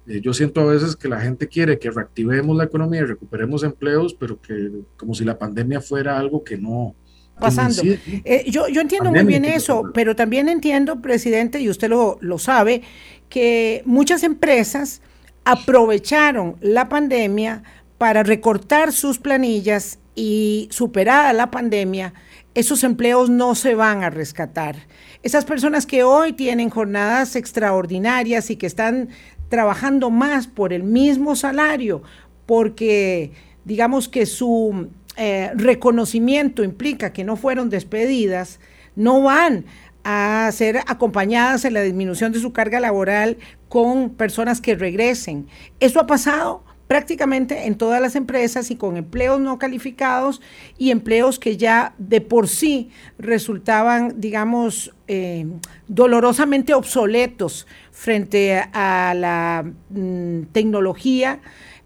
[0.08, 3.62] eh, yo siento a veces que la gente quiere que reactivemos la economía y recuperemos
[3.62, 6.94] empleos, pero que como si la pandemia fuera algo que no,
[7.38, 7.82] pasando.
[7.84, 12.38] Eh, yo, yo entiendo muy bien eso, pero también entiendo, presidente, y usted lo, lo
[12.38, 12.82] sabe,
[13.28, 15.02] que muchas empresas
[15.44, 17.62] aprovecharon la pandemia
[17.96, 22.14] para recortar sus planillas y superada la pandemia,
[22.54, 24.76] esos empleos no se van a rescatar.
[25.22, 29.10] Esas personas que hoy tienen jornadas extraordinarias y que están
[29.48, 32.02] trabajando más por el mismo salario,
[32.46, 33.32] porque
[33.64, 38.60] digamos que su eh, reconocimiento implica que no fueron despedidas,
[38.96, 39.64] no van
[40.04, 43.36] a ser acompañadas en la disminución de su carga laboral
[43.68, 45.48] con personas que regresen.
[45.80, 50.40] Eso ha pasado prácticamente en todas las empresas y con empleos no calificados
[50.78, 55.46] y empleos que ya de por sí resultaban, digamos, eh,
[55.86, 61.40] dolorosamente obsoletos frente a la mm, tecnología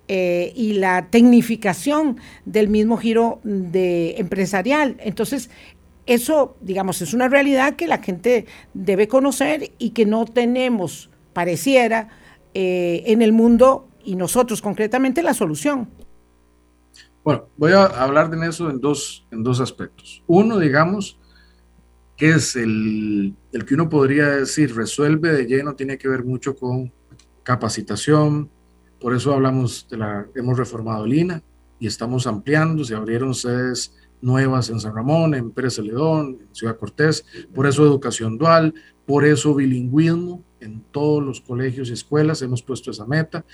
[0.07, 4.97] eh, y la tecnificación del mismo giro de empresarial.
[5.01, 5.51] Entonces,
[6.07, 12.09] eso, digamos, es una realidad que la gente debe conocer y que no tenemos, pareciera,
[12.55, 15.89] eh, en el mundo y nosotros concretamente la solución.
[17.25, 20.23] Bueno, voy a hablar de eso en dos, en dos aspectos.
[20.27, 21.19] Uno, digamos,
[22.17, 26.57] que es el, el que uno podría decir resuelve de lleno, tiene que ver mucho
[26.57, 26.93] con
[27.43, 28.51] capacitación,
[29.03, 31.43] por eso hablamos de la, hemos reformado Lina
[31.81, 36.77] y estamos ampliando, se abrieron sedes nuevas en San Ramón, en Pérez Celedón, en Ciudad
[36.77, 38.73] Cortés, por eso educación dual,
[39.05, 43.45] por eso bilingüismo en todos los colegios y escuelas, hemos puesto esa meta,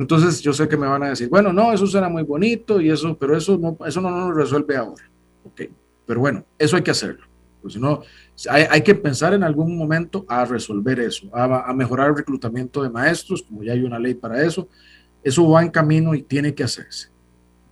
[0.00, 2.88] entonces yo sé que me van a decir, bueno, no, eso suena muy bonito y
[2.88, 5.10] eso, pero eso no, eso no nos resuelve ahora.
[5.44, 5.62] Ok,
[6.06, 7.26] pero bueno, eso hay que hacerlo.
[7.60, 8.02] Pues si no,
[8.48, 12.80] hay, hay, que pensar en algún momento a resolver eso, a, a, mejorar el reclutamiento
[12.82, 14.68] de maestros, como ya hay una ley para eso.
[15.24, 17.08] Eso va en camino y tiene que hacerse.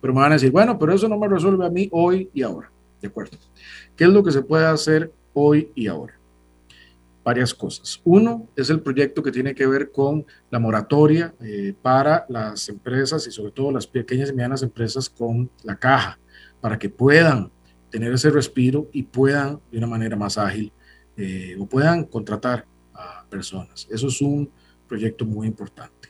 [0.01, 2.41] Pero me van a decir, bueno, pero eso no me resuelve a mí hoy y
[2.41, 2.69] ahora.
[3.01, 3.37] De acuerdo.
[3.95, 6.19] ¿Qué es lo que se puede hacer hoy y ahora?
[7.27, 7.99] Varias cosas.
[8.05, 13.27] Uno es el proyecto que tiene que ver con la moratoria eh, para las empresas
[13.27, 16.17] y sobre todo las pequeñas y medianas empresas con la caja,
[16.61, 17.51] para que puedan
[17.89, 20.71] tener ese respiro y puedan de una manera más ágil
[21.17, 23.85] eh, o puedan contratar a personas.
[23.91, 24.49] Eso es un
[24.87, 26.07] proyecto muy importante.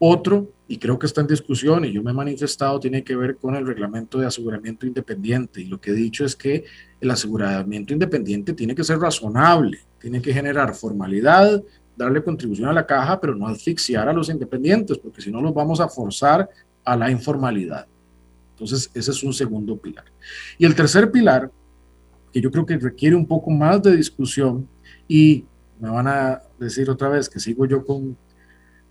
[0.00, 3.36] Otro, y creo que está en discusión y yo me he manifestado, tiene que ver
[3.36, 5.62] con el reglamento de aseguramiento independiente.
[5.62, 6.64] Y lo que he dicho es que
[7.00, 11.62] el aseguramiento independiente tiene que ser razonable tiene que generar formalidad,
[11.96, 15.52] darle contribución a la caja, pero no asfixiar a los independientes, porque si no los
[15.52, 16.48] vamos a forzar
[16.84, 17.86] a la informalidad.
[18.52, 20.04] Entonces, ese es un segundo pilar.
[20.56, 21.50] Y el tercer pilar,
[22.32, 24.68] que yo creo que requiere un poco más de discusión,
[25.06, 25.44] y
[25.80, 28.16] me van a decir otra vez que sigo yo con,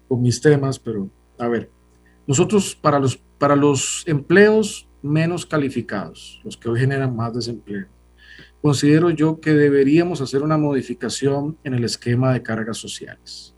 [0.08, 1.70] con mis temas, pero a ver,
[2.26, 7.88] nosotros para los, para los empleos menos calificados, los que hoy generan más desempleo,
[8.62, 13.56] considero yo que deberíamos hacer una modificación en el esquema de cargas sociales.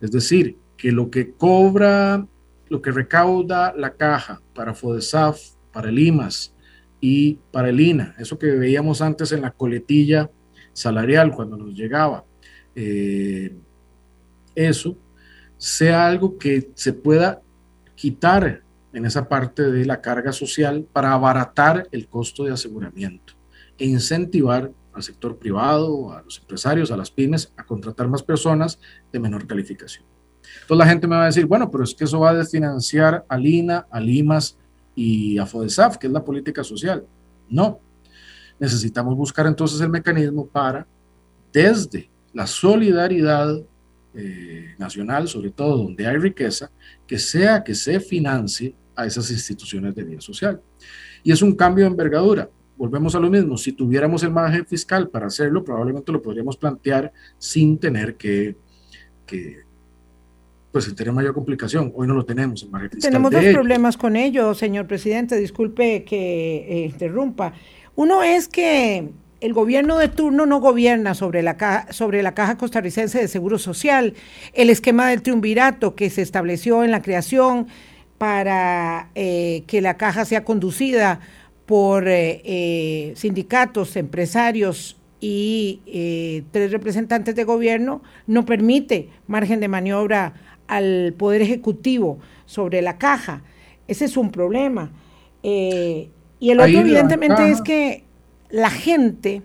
[0.00, 2.26] Es decir, que lo que cobra,
[2.68, 5.40] lo que recauda la caja para FODESAF,
[5.72, 6.54] para el IMAS
[7.00, 10.30] y para el INA, eso que veíamos antes en la coletilla
[10.72, 12.24] salarial cuando nos llegaba,
[12.74, 13.56] eh,
[14.54, 14.96] eso
[15.64, 17.40] sea algo que se pueda
[17.94, 18.60] quitar
[18.92, 23.32] en esa parte de la carga social para abaratar el costo de aseguramiento
[23.78, 28.78] e incentivar al sector privado, a los empresarios, a las pymes, a contratar más personas
[29.10, 30.04] de menor calificación.
[30.60, 33.24] Entonces la gente me va a decir, bueno, pero es que eso va a desfinanciar
[33.26, 34.58] a Lina, a Limas
[34.94, 37.06] y a FODESAF, que es la política social.
[37.48, 37.80] No.
[38.58, 40.86] Necesitamos buscar entonces el mecanismo para,
[41.54, 43.64] desde la solidaridad
[44.16, 46.70] eh, nacional, sobre todo donde hay riqueza,
[47.06, 50.60] que sea que se financie a esas instituciones de vida social.
[51.22, 52.48] Y es un cambio de envergadura.
[52.76, 57.12] Volvemos a lo mismo, si tuviéramos el margen fiscal para hacerlo, probablemente lo podríamos plantear
[57.38, 58.56] sin tener que,
[59.26, 59.58] que
[60.72, 61.92] pues tener mayor complicación.
[61.94, 63.12] Hoy no lo tenemos el margen fiscal.
[63.12, 67.52] Tenemos dos problemas con ello, señor presidente, disculpe que eh, interrumpa.
[67.94, 69.08] Uno es que
[69.44, 73.58] el gobierno de turno no gobierna sobre la, caja, sobre la Caja Costarricense de Seguro
[73.58, 74.14] Social.
[74.54, 77.66] El esquema del triunvirato que se estableció en la creación
[78.16, 81.20] para eh, que la caja sea conducida
[81.66, 90.32] por eh, eh, sindicatos, empresarios y tres representantes de gobierno, no permite margen de maniobra
[90.68, 93.42] al Poder Ejecutivo sobre la caja.
[93.88, 94.90] Ese es un problema.
[95.42, 96.08] y
[96.40, 98.04] el otro, evidentemente, es que
[98.54, 99.42] la gente,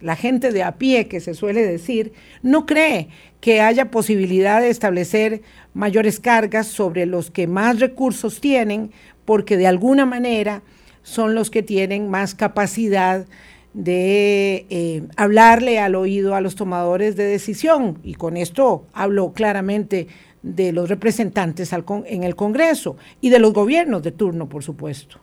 [0.00, 3.08] la gente de a pie que se suele decir, no cree
[3.40, 5.42] que haya posibilidad de establecer
[5.74, 8.92] mayores cargas sobre los que más recursos tienen,
[9.24, 10.62] porque de alguna manera
[11.02, 13.26] son los que tienen más capacidad
[13.74, 17.98] de eh, hablarle al oído a los tomadores de decisión.
[18.04, 20.06] Y con esto hablo claramente
[20.44, 25.18] de los representantes en el Congreso y de los gobiernos de turno, por supuesto.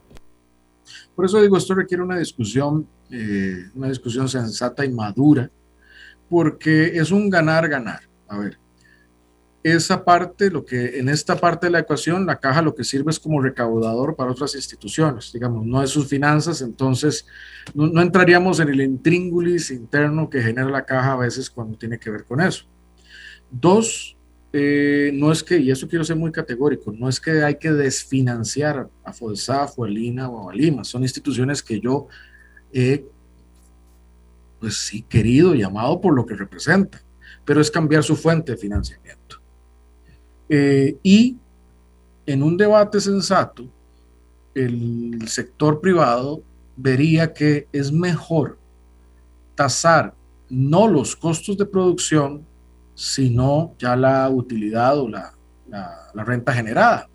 [1.16, 5.50] Por eso digo, esto requiere una discusión, eh, una discusión sensata y madura,
[6.30, 8.02] porque es un ganar-ganar.
[8.28, 8.58] A ver,
[9.64, 13.12] esa parte, lo que en esta parte de la ecuación, la caja lo que sirve
[13.12, 17.26] es como recaudador para otras instituciones, digamos, no es sus finanzas, entonces
[17.74, 22.10] no, entraríamos en el intríngulis interno que genera la caja a veces cuando tiene que
[22.10, 22.66] ver con eso.
[23.52, 24.16] Dos,
[24.54, 27.72] eh, no es que, y eso quiero ser muy categórico, no es que hay que
[27.72, 32.08] desfinanciar a FODESAF o a Lina o a Lima, son instituciones que yo
[32.74, 33.06] he,
[34.60, 37.02] pues sí, querido y amado por lo que representan
[37.50, 39.38] pero es cambiar su fuente de financiamiento.
[40.48, 41.36] Eh, y
[42.28, 43.68] en un debate sensato,
[44.54, 46.44] el sector privado
[46.76, 48.60] vería que es mejor
[49.56, 50.14] tasar
[50.48, 52.46] no los costos de producción,
[52.94, 55.34] sino ya la utilidad o la,
[55.70, 57.10] la renta generada.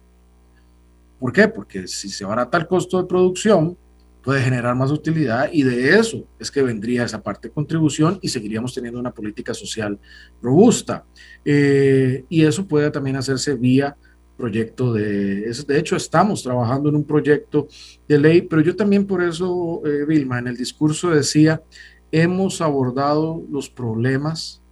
[1.21, 1.47] ¿Por qué?
[1.47, 3.79] Porque si se barata el costo de producción,
[4.25, 8.29] puede generar más utilidad y de eso es que vendría esa parte de contribución y
[8.29, 9.99] seguiríamos teniendo una política social
[10.41, 11.05] robusta.
[11.45, 13.97] Eh, y eso puede también hacerse vía
[14.37, 15.53] proyecto de...
[15.69, 17.69] De hecho, estamos trabajando en un proyecto
[18.09, 21.63] de ley, pero yo también por eso, eh, Vilma, en el discurso decía,
[22.11, 24.63] hemos abordado los problemas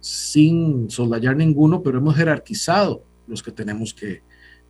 [0.00, 4.22] sin soldar ninguno, pero hemos jerarquizado los que tenemos que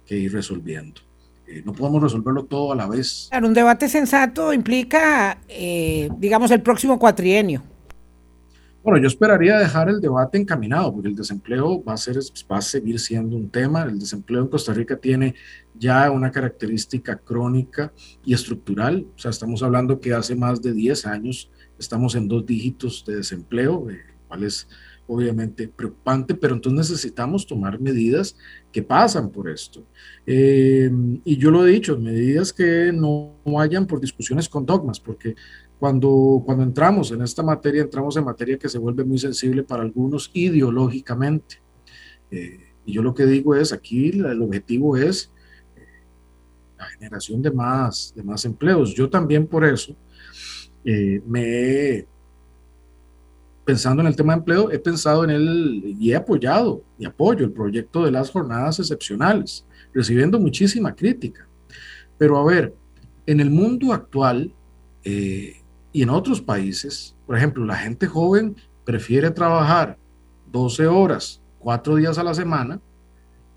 [0.08, 1.07] ir resolviendo.
[1.48, 3.30] Eh, no podemos resolverlo todo a la vez.
[3.42, 7.62] un debate sensato implica, eh, digamos, el próximo cuatrienio.
[8.82, 12.18] Bueno, yo esperaría dejar el debate encaminado, porque el desempleo va a, ser,
[12.50, 13.82] va a seguir siendo un tema.
[13.84, 15.34] El desempleo en Costa Rica tiene
[15.74, 17.92] ya una característica crónica
[18.24, 19.06] y estructural.
[19.16, 23.16] O sea, estamos hablando que hace más de 10 años estamos en dos dígitos de
[23.16, 24.68] desempleo, eh, cuál es
[25.08, 28.36] obviamente preocupante, pero entonces necesitamos tomar medidas
[28.70, 29.86] que pasan por esto.
[30.26, 30.90] Eh,
[31.24, 35.34] y yo lo he dicho, medidas que no vayan por discusiones con dogmas, porque
[35.78, 39.82] cuando, cuando entramos en esta materia, entramos en materia que se vuelve muy sensible para
[39.82, 41.62] algunos ideológicamente.
[42.30, 45.32] Eh, y yo lo que digo es, aquí el objetivo es
[45.74, 45.86] eh,
[46.76, 48.94] la generación de más, de más empleos.
[48.94, 49.96] Yo también por eso
[50.84, 52.08] me he
[53.68, 57.44] pensando en el tema de empleo, he pensado en él y he apoyado y apoyo
[57.44, 61.46] el proyecto de las jornadas excepcionales, recibiendo muchísima crítica.
[62.16, 62.74] Pero a ver,
[63.26, 64.54] en el mundo actual
[65.04, 65.56] eh,
[65.92, 68.56] y en otros países, por ejemplo, la gente joven
[68.86, 69.98] prefiere trabajar
[70.50, 72.80] 12 horas, 4 días a la semana,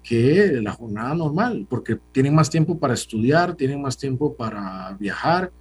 [0.03, 5.53] que la jornada normal, porque tienen más tiempo para estudiar, tienen más tiempo para viajar.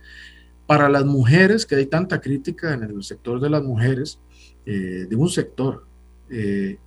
[0.67, 4.21] Para las mujeres, que hay tanta crítica en el sector de las mujeres,
[4.67, 5.87] eh, de un sector,
[6.31, 6.79] eh,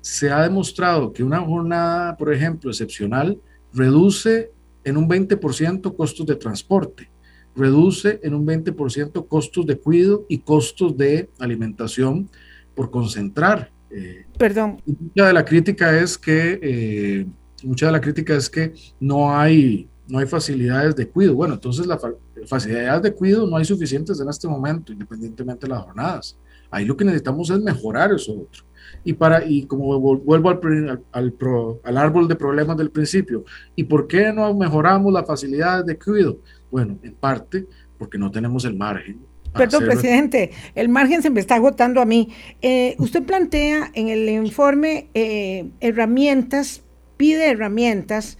[0.00, 3.40] se ha demostrado que una jornada, por ejemplo, excepcional,
[3.72, 4.52] reduce
[4.84, 7.10] en un 20% costos de transporte,
[7.56, 12.30] reduce en un 20% costos de cuidado y costos de alimentación
[12.74, 13.72] por concentrar.
[13.90, 14.80] Eh, Perdón.
[14.86, 17.26] Mucha de la crítica es que eh,
[17.64, 21.34] mucha de la crítica es que no hay no hay facilidades de cuidado.
[21.34, 22.00] Bueno, entonces las
[22.46, 26.38] facilidades de cuidado no hay suficientes en este momento, independientemente de las jornadas.
[26.76, 28.62] Ahí lo que necesitamos es mejorar eso otro.
[29.02, 31.34] Y, para, y como vuelvo al, al,
[31.82, 36.38] al, árbol de problemas del principio, ¿y por qué no mejoramos las facilidades de cuidado?
[36.70, 37.66] Bueno, en parte
[37.96, 39.20] porque no tenemos el margen.
[39.54, 42.28] Perdón, presidente, el margen se me está agotando a mí.
[42.60, 46.82] Eh, usted plantea en el informe eh, herramientas,
[47.16, 48.36] pide herramientas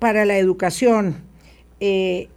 [0.00, 1.18] para la educación.
[1.78, 2.30] Eh,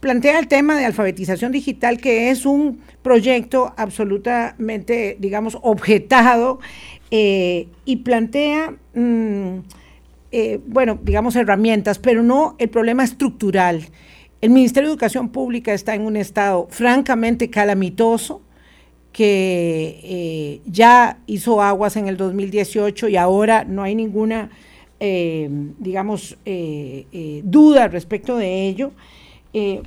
[0.00, 6.58] plantea el tema de alfabetización digital, que es un proyecto absolutamente, digamos, objetado
[7.10, 9.58] eh, y plantea, mm,
[10.32, 13.86] eh, bueno, digamos, herramientas, pero no el problema estructural.
[14.40, 18.40] El Ministerio de Educación Pública está en un estado francamente calamitoso,
[19.12, 24.50] que eh, ya hizo aguas en el 2018 y ahora no hay ninguna,
[25.00, 26.36] digamos,
[27.42, 28.92] duda respecto de ello.
[29.52, 29.82] Eh,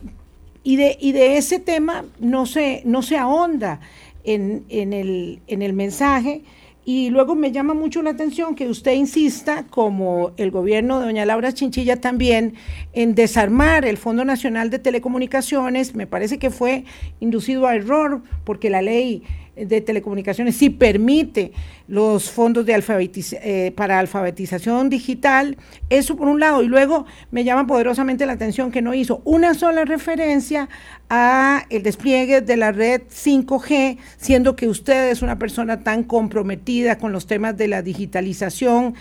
[0.63, 3.79] y, de, y de ese tema no se, no se ahonda
[4.23, 6.41] en, en, el, en el mensaje.
[6.85, 11.25] Y luego me llama mucho la atención que usted insista, como el gobierno de doña
[11.25, 12.55] Laura Chinchilla también,
[12.91, 15.95] en desarmar el Fondo Nacional de Telecomunicaciones.
[15.95, 16.83] Me parece que fue
[17.21, 19.23] inducido a error porque la ley
[19.55, 21.51] de telecomunicaciones sí permite
[21.87, 25.57] los fondos eh, para alfabetización digital,
[25.89, 29.53] eso por un lado, y luego me llama poderosamente la atención que no hizo una
[29.53, 30.69] sola referencia
[31.09, 36.97] a el despliegue de la red 5G, siendo que usted es una persona tan comprometida
[36.97, 38.95] con los temas de la digitalización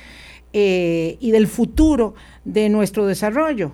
[0.53, 3.73] eh, y del futuro de nuestro desarrollo.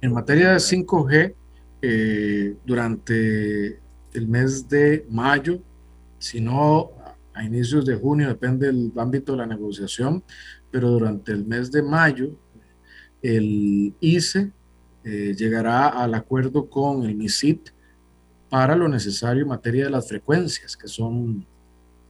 [0.00, 1.34] En materia de 5G,
[1.82, 3.85] eh, durante
[4.16, 5.60] el mes de mayo,
[6.18, 6.90] si no
[7.34, 10.24] a inicios de junio, depende del ámbito de la negociación,
[10.70, 12.30] pero durante el mes de mayo
[13.22, 14.52] el ICE
[15.04, 17.70] eh, llegará al acuerdo con el MISIT
[18.48, 21.46] para lo necesario en materia de las frecuencias que son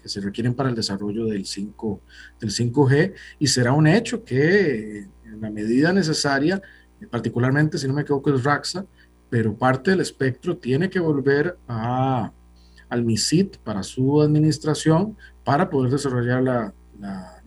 [0.02, 2.00] que se requieren para el desarrollo del 5
[2.40, 6.62] del 5G y será un hecho que en la medida necesaria,
[7.10, 8.86] particularmente si no me equivoco es Raxa,
[9.36, 12.32] pero parte del espectro tiene que volver a,
[12.88, 15.14] al MISIT para su administración
[15.44, 16.72] para poder desarrollar la,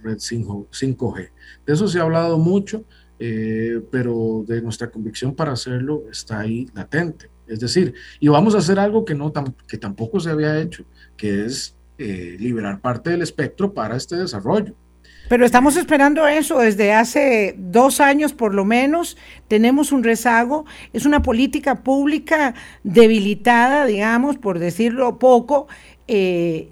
[0.04, 1.32] red 5, g
[1.66, 2.84] De eso se ha hablado mucho,
[3.18, 7.32] eh, pero de nuestra convicción para hacerlo está ahí latente.
[7.48, 9.34] Es decir, y vamos a hacer algo que, no
[9.68, 10.86] que tampoco se había hecho,
[11.18, 14.76] que es eh, liberar parte del espectro para este desarrollo.
[15.30, 19.16] Pero estamos esperando eso desde hace dos años por lo menos.
[19.48, 20.66] Tenemos un rezago.
[20.92, 25.68] Es una política pública debilitada, digamos, por decirlo poco.
[26.08, 26.70] Eh,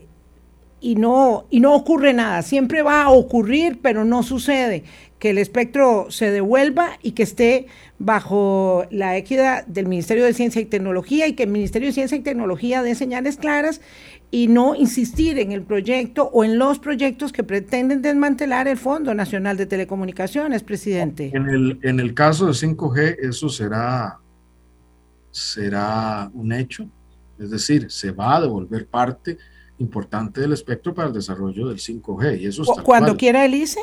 [0.82, 2.42] y no, y no ocurre nada.
[2.42, 4.84] Siempre va a ocurrir, pero no sucede
[5.20, 10.62] que el espectro se devuelva y que esté bajo la equidad del Ministerio de Ciencia
[10.62, 13.82] y Tecnología y que el Ministerio de Ciencia y Tecnología dé señales claras
[14.30, 19.14] y no insistir en el proyecto o en los proyectos que pretenden desmantelar el Fondo
[19.16, 21.32] Nacional de Telecomunicaciones, presidente.
[21.34, 24.20] En el, en el caso de 5G, eso será,
[25.32, 26.88] será un hecho,
[27.40, 29.38] es decir, se va a devolver parte
[29.80, 32.42] importante del espectro para el desarrollo del 5G.
[32.42, 33.80] Y eso ¿Cuando quiera el ICE?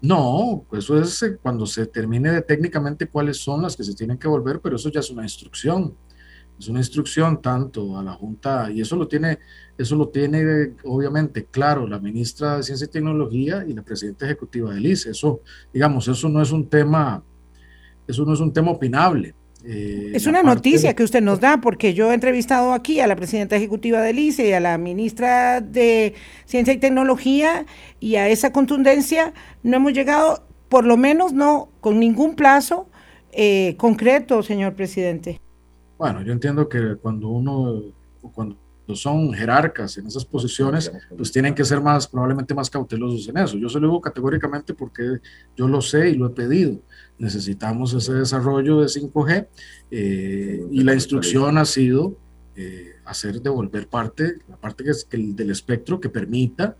[0.00, 4.18] No, eso es eh, cuando se termine de técnicamente cuáles son las que se tienen
[4.18, 5.94] que volver, pero eso ya es una instrucción
[6.58, 9.38] es una instrucción tanto a la Junta, y eso lo tiene,
[9.76, 14.74] eso lo tiene obviamente claro la ministra de Ciencia y Tecnología y la presidenta ejecutiva
[14.74, 15.10] del ICE.
[15.10, 15.40] Eso,
[15.72, 17.22] digamos, eso no es un tema,
[18.06, 19.34] eso no es un tema opinable.
[19.70, 23.16] Eh, es una noticia que usted nos da, porque yo he entrevistado aquí a la
[23.16, 26.14] presidenta ejecutiva del ICE y a la ministra de
[26.46, 27.66] Ciencia y Tecnología,
[28.00, 32.88] y a esa contundencia no hemos llegado, por lo menos no con ningún plazo
[33.32, 35.38] eh, concreto, señor presidente.
[35.98, 37.82] Bueno, yo entiendo que cuando uno,
[38.32, 38.56] cuando
[38.94, 43.56] son jerarcas en esas posiciones, pues tienen que ser más, probablemente más cautelosos en eso.
[43.58, 45.20] Yo se lo digo categóricamente porque
[45.56, 46.80] yo lo sé y lo he pedido.
[47.18, 49.48] Necesitamos ese desarrollo de 5G
[49.90, 52.16] eh, y la instrucción ha sido
[52.56, 56.76] eh, hacer devolver parte, la parte que es el, del espectro que permita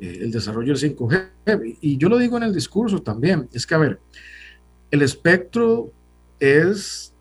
[0.00, 1.78] eh, el desarrollo del 5G.
[1.80, 4.00] Y yo lo digo en el discurso también, es que a ver,
[4.90, 5.92] el espectro
[6.40, 7.11] es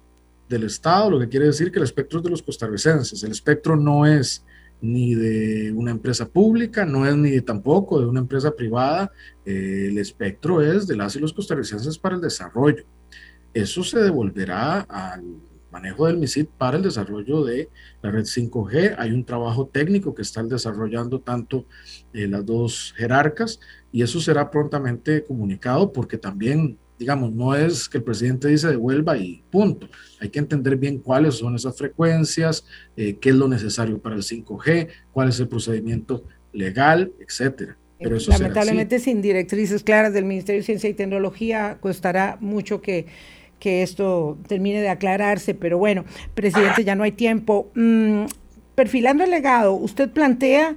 [0.52, 3.24] del Estado, lo que quiere decir que el espectro es de los costarricenses.
[3.24, 4.46] El espectro no es
[4.82, 9.12] ni de una empresa pública, no es ni tampoco de una empresa privada.
[9.46, 12.84] Eh, el espectro es de las y los costarricenses para el desarrollo.
[13.54, 15.24] Eso se devolverá al
[15.72, 17.70] manejo del MISID para el desarrollo de
[18.02, 18.96] la red 5G.
[18.98, 21.66] Hay un trabajo técnico que están desarrollando tanto
[22.14, 23.60] eh, las dos jerarcas
[23.92, 29.18] y eso será prontamente comunicado porque también digamos, no es que el presidente dice devuelva
[29.18, 29.90] y punto.
[30.20, 32.64] Hay que entender bien cuáles son esas frecuencias,
[32.96, 36.24] eh, qué es lo necesario para el 5G, cuál es el procedimiento
[36.54, 37.76] legal, etcétera.
[37.98, 43.08] Pero eso Lamentablemente sin directrices claras del Ministerio de Ciencia y Tecnología costará mucho que,
[43.58, 47.72] que esto termine de aclararse, pero bueno, presidente, ya no hay tiempo.
[47.74, 48.26] Mm,
[48.76, 50.76] perfilando el legado, usted plantea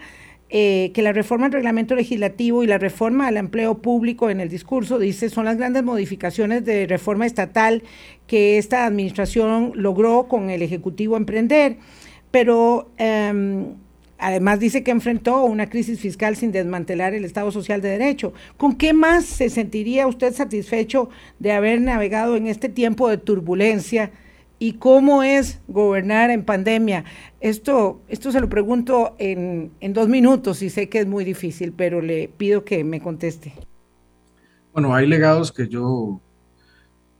[0.56, 4.48] eh, que la reforma al reglamento legislativo y la reforma al empleo público en el
[4.48, 7.82] discurso, dice, son las grandes modificaciones de reforma estatal
[8.28, 11.78] que esta administración logró con el Ejecutivo emprender,
[12.30, 13.74] pero em,
[14.16, 18.32] además dice que enfrentó una crisis fiscal sin desmantelar el Estado Social de Derecho.
[18.56, 21.08] ¿Con qué más se sentiría usted satisfecho
[21.40, 24.12] de haber navegado en este tiempo de turbulencia?
[24.58, 27.04] Y cómo es gobernar en pandemia.
[27.40, 31.72] Esto, esto se lo pregunto en, en, dos minutos y sé que es muy difícil,
[31.72, 33.54] pero le pido que me conteste.
[34.72, 36.20] Bueno, hay legados que yo,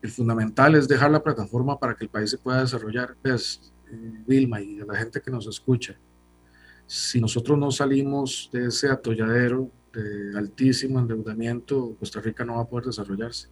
[0.03, 3.17] el fundamental es dejar la plataforma para que el país se pueda desarrollar.
[3.23, 3.73] Ves,
[4.27, 5.97] Vilma y la gente que nos escucha,
[6.87, 12.69] si nosotros no salimos de ese atolladero de altísimo endeudamiento, Costa Rica no va a
[12.69, 13.49] poder desarrollarse.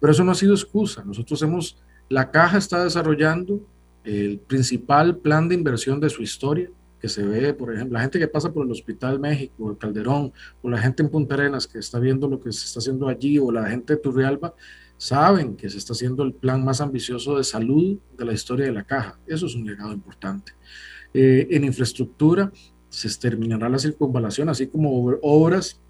[0.00, 1.04] Pero eso no ha sido excusa.
[1.04, 1.78] Nosotros hemos
[2.08, 3.60] la caja está desarrollando
[4.04, 8.18] el principal plan de inversión de su historia, que se ve, por ejemplo, la gente
[8.18, 10.32] que pasa por el Hospital México, el Calderón,
[10.62, 13.38] o la gente en Punta Arenas que está viendo lo que se está haciendo allí,
[13.38, 14.54] o la gente de Turrialba,
[14.96, 18.72] saben que se está haciendo el plan más ambicioso de salud de la historia de
[18.72, 19.18] la caja.
[19.26, 20.52] Eso es un legado importante.
[21.14, 22.50] Eh, en infraestructura
[22.88, 24.90] se terminará la circunvalación, así como
[25.22, 25.80] obras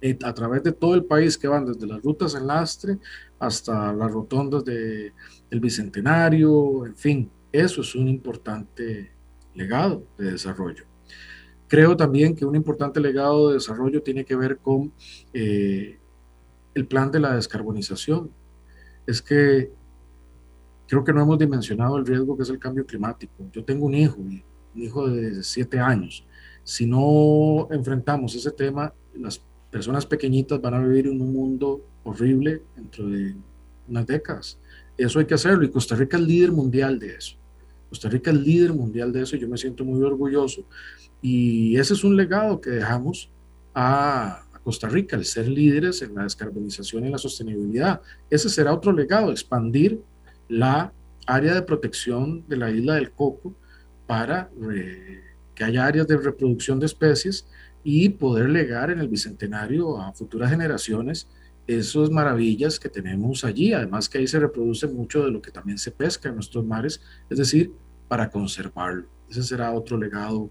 [0.00, 2.98] eh, a través de todo el país que van desde las rutas en lastre
[3.42, 5.12] hasta las rotondas de,
[5.50, 9.10] del Bicentenario, en fin, eso es un importante
[9.54, 10.84] legado de desarrollo.
[11.66, 14.92] Creo también que un importante legado de desarrollo tiene que ver con
[15.32, 15.98] eh,
[16.72, 18.30] el plan de la descarbonización.
[19.08, 19.72] Es que
[20.86, 23.32] creo que no hemos dimensionado el riesgo que es el cambio climático.
[23.52, 24.42] Yo tengo un hijo, un
[24.76, 26.24] hijo de siete años.
[26.62, 32.62] Si no enfrentamos ese tema, las personas pequeñitas van a vivir en un mundo horrible
[32.76, 33.34] dentro de
[33.88, 34.58] unas décadas.
[34.98, 37.36] Eso hay que hacerlo y Costa Rica es líder mundial de eso.
[37.88, 40.64] Costa Rica es líder mundial de eso y yo me siento muy orgulloso.
[41.22, 43.30] Y ese es un legado que dejamos
[43.74, 48.00] a, Costa Rica, el ser líderes en la descarbonización y la sostenibilidad.
[48.30, 50.00] Ese será otro legado, expandir
[50.48, 50.92] la
[51.26, 53.56] área de protección de la isla del Coco
[54.06, 54.50] para
[55.54, 57.46] que haya áreas de reproducción de especies
[57.84, 61.28] y poder legar en el Bicentenario a futuras generaciones
[61.66, 63.72] esas maravillas que tenemos allí.
[63.72, 67.00] Además que ahí se reproduce mucho de lo que también se pesca en nuestros mares,
[67.28, 67.72] es decir,
[68.08, 69.06] para conservarlo.
[69.28, 70.50] Ese será otro legado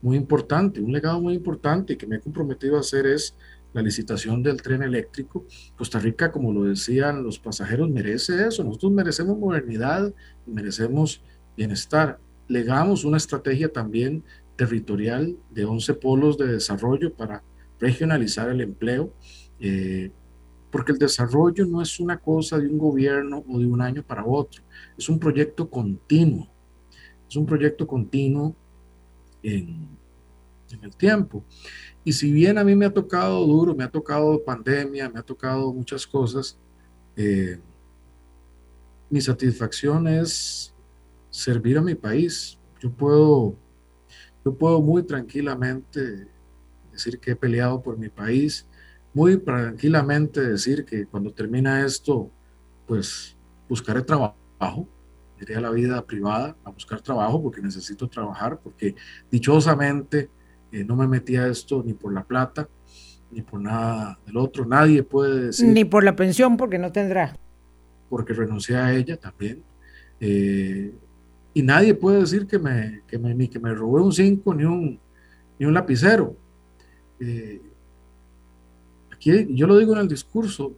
[0.00, 0.80] muy importante.
[0.80, 3.36] Un legado muy importante que me he comprometido a hacer es
[3.72, 5.46] la licitación del tren eléctrico.
[5.76, 8.64] Costa Rica, como lo decían los pasajeros, merece eso.
[8.64, 10.12] Nosotros merecemos modernidad
[10.46, 11.22] y merecemos
[11.56, 12.18] bienestar.
[12.48, 14.24] Legamos una estrategia también
[14.62, 17.42] territorial de 11 polos de desarrollo para
[17.80, 19.12] regionalizar el empleo,
[19.58, 20.08] eh,
[20.70, 24.24] porque el desarrollo no es una cosa de un gobierno o de un año para
[24.24, 24.62] otro,
[24.96, 26.48] es un proyecto continuo,
[27.28, 28.54] es un proyecto continuo
[29.42, 29.88] en,
[30.70, 31.44] en el tiempo.
[32.04, 35.24] Y si bien a mí me ha tocado duro, me ha tocado pandemia, me ha
[35.24, 36.56] tocado muchas cosas,
[37.16, 37.58] eh,
[39.10, 40.72] mi satisfacción es
[41.30, 42.60] servir a mi país.
[42.80, 43.56] Yo puedo
[44.44, 46.28] yo puedo muy tranquilamente
[46.90, 48.66] decir que he peleado por mi país,
[49.14, 52.30] muy tranquilamente decir que cuando termina esto,
[52.86, 53.36] pues
[53.68, 54.88] buscaré trabajo,
[55.40, 58.94] iré a la vida privada a buscar trabajo porque necesito trabajar, porque
[59.30, 60.30] dichosamente
[60.70, 62.68] eh, no me metí a esto ni por la plata,
[63.30, 64.64] ni por nada del otro.
[64.64, 65.68] Nadie puede decir...
[65.68, 67.36] Ni por la pensión porque no tendrá.
[68.08, 69.62] Porque renuncié a ella también.
[70.20, 70.94] Eh,
[71.54, 74.64] y nadie puede decir que me, que me, ni que me robé un 5 ni
[74.64, 75.00] un,
[75.58, 76.36] ni un lapicero.
[77.20, 77.60] Eh,
[79.12, 80.74] aquí yo lo digo en el discurso,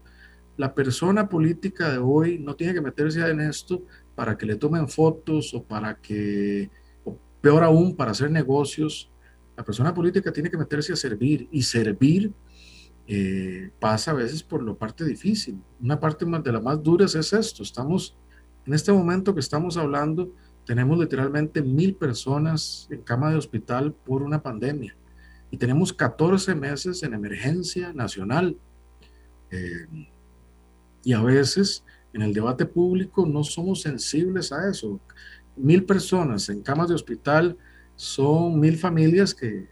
[0.57, 3.83] la persona política de hoy no tiene que meterse en esto
[4.15, 6.71] para que le tomen fotos o para que,
[7.05, 9.11] o peor aún, para hacer negocios.
[9.57, 12.33] La persona política tiene que meterse a servir y servir
[13.07, 15.61] eh, pasa a veces por la parte difícil.
[15.81, 17.63] Una parte de las más duras es esto.
[17.63, 18.17] Estamos,
[18.67, 20.33] en este momento que estamos hablando,
[20.65, 24.97] tenemos literalmente mil personas en cama de hospital por una pandemia
[25.51, 28.57] y tenemos 14 meses en emergencia nacional.
[29.51, 29.87] Eh,
[31.05, 35.01] y a veces en el debate público no somos sensibles a eso.
[35.57, 37.57] Mil personas en camas de hospital
[37.95, 39.69] son mil familias que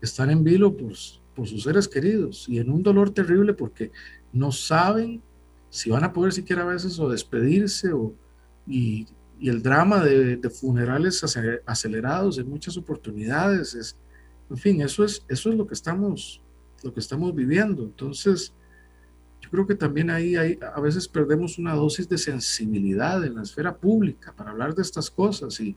[0.00, 0.92] están en vilo por,
[1.36, 3.92] por sus seres queridos y en un dolor terrible porque
[4.32, 5.22] no saben
[5.70, 8.14] si van a poder siquiera a veces o despedirse o,
[8.66, 9.06] y,
[9.42, 11.20] y el drama de, de, funerales
[11.66, 13.74] acelerados en muchas oportunidades.
[13.74, 13.96] Es,
[14.48, 16.40] en fin, eso es, eso es lo, que estamos,
[16.84, 17.82] lo que estamos viviendo.
[17.82, 18.54] Entonces,
[19.40, 23.42] yo creo que también ahí hay, a veces perdemos una dosis de sensibilidad en la
[23.42, 25.76] esfera pública para hablar de estas cosas y,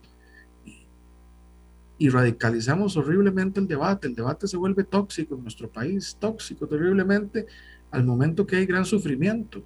[1.98, 4.08] y radicalizamos horriblemente el debate.
[4.08, 7.48] El debate se vuelve tóxico en nuestro país, tóxico terriblemente
[7.90, 9.64] al momento que hay gran sufrimiento.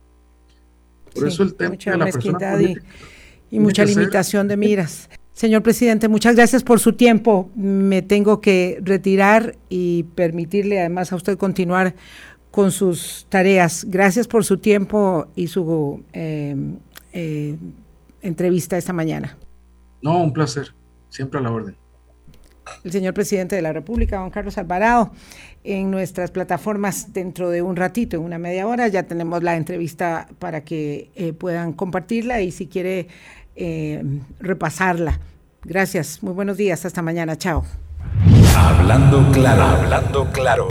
[1.14, 2.78] Por eso el tema de la persona y,
[3.50, 5.10] y, mucha limitación de miras.
[5.34, 7.50] Señor presidente, muchas gracias por su tiempo.
[7.56, 11.96] Me tengo que retirar y permitirle además a usted continuar
[12.52, 13.86] con sus tareas.
[13.88, 16.56] Gracias por su tiempo y su eh,
[17.14, 17.56] eh,
[18.22, 19.38] entrevista esta mañana.
[20.02, 20.74] No, un placer.
[21.10, 21.76] Siempre a la orden
[22.84, 25.12] el señor presidente de la República, don Carlos Alvarado,
[25.64, 30.28] en nuestras plataformas dentro de un ratito, en una media hora, ya tenemos la entrevista
[30.40, 33.08] para que eh, puedan compartirla y si quiere
[33.56, 34.04] eh,
[34.40, 35.20] repasarla.
[35.64, 37.66] Gracias, muy buenos días, hasta mañana, chao.
[38.56, 40.68] Hablando hablando claro.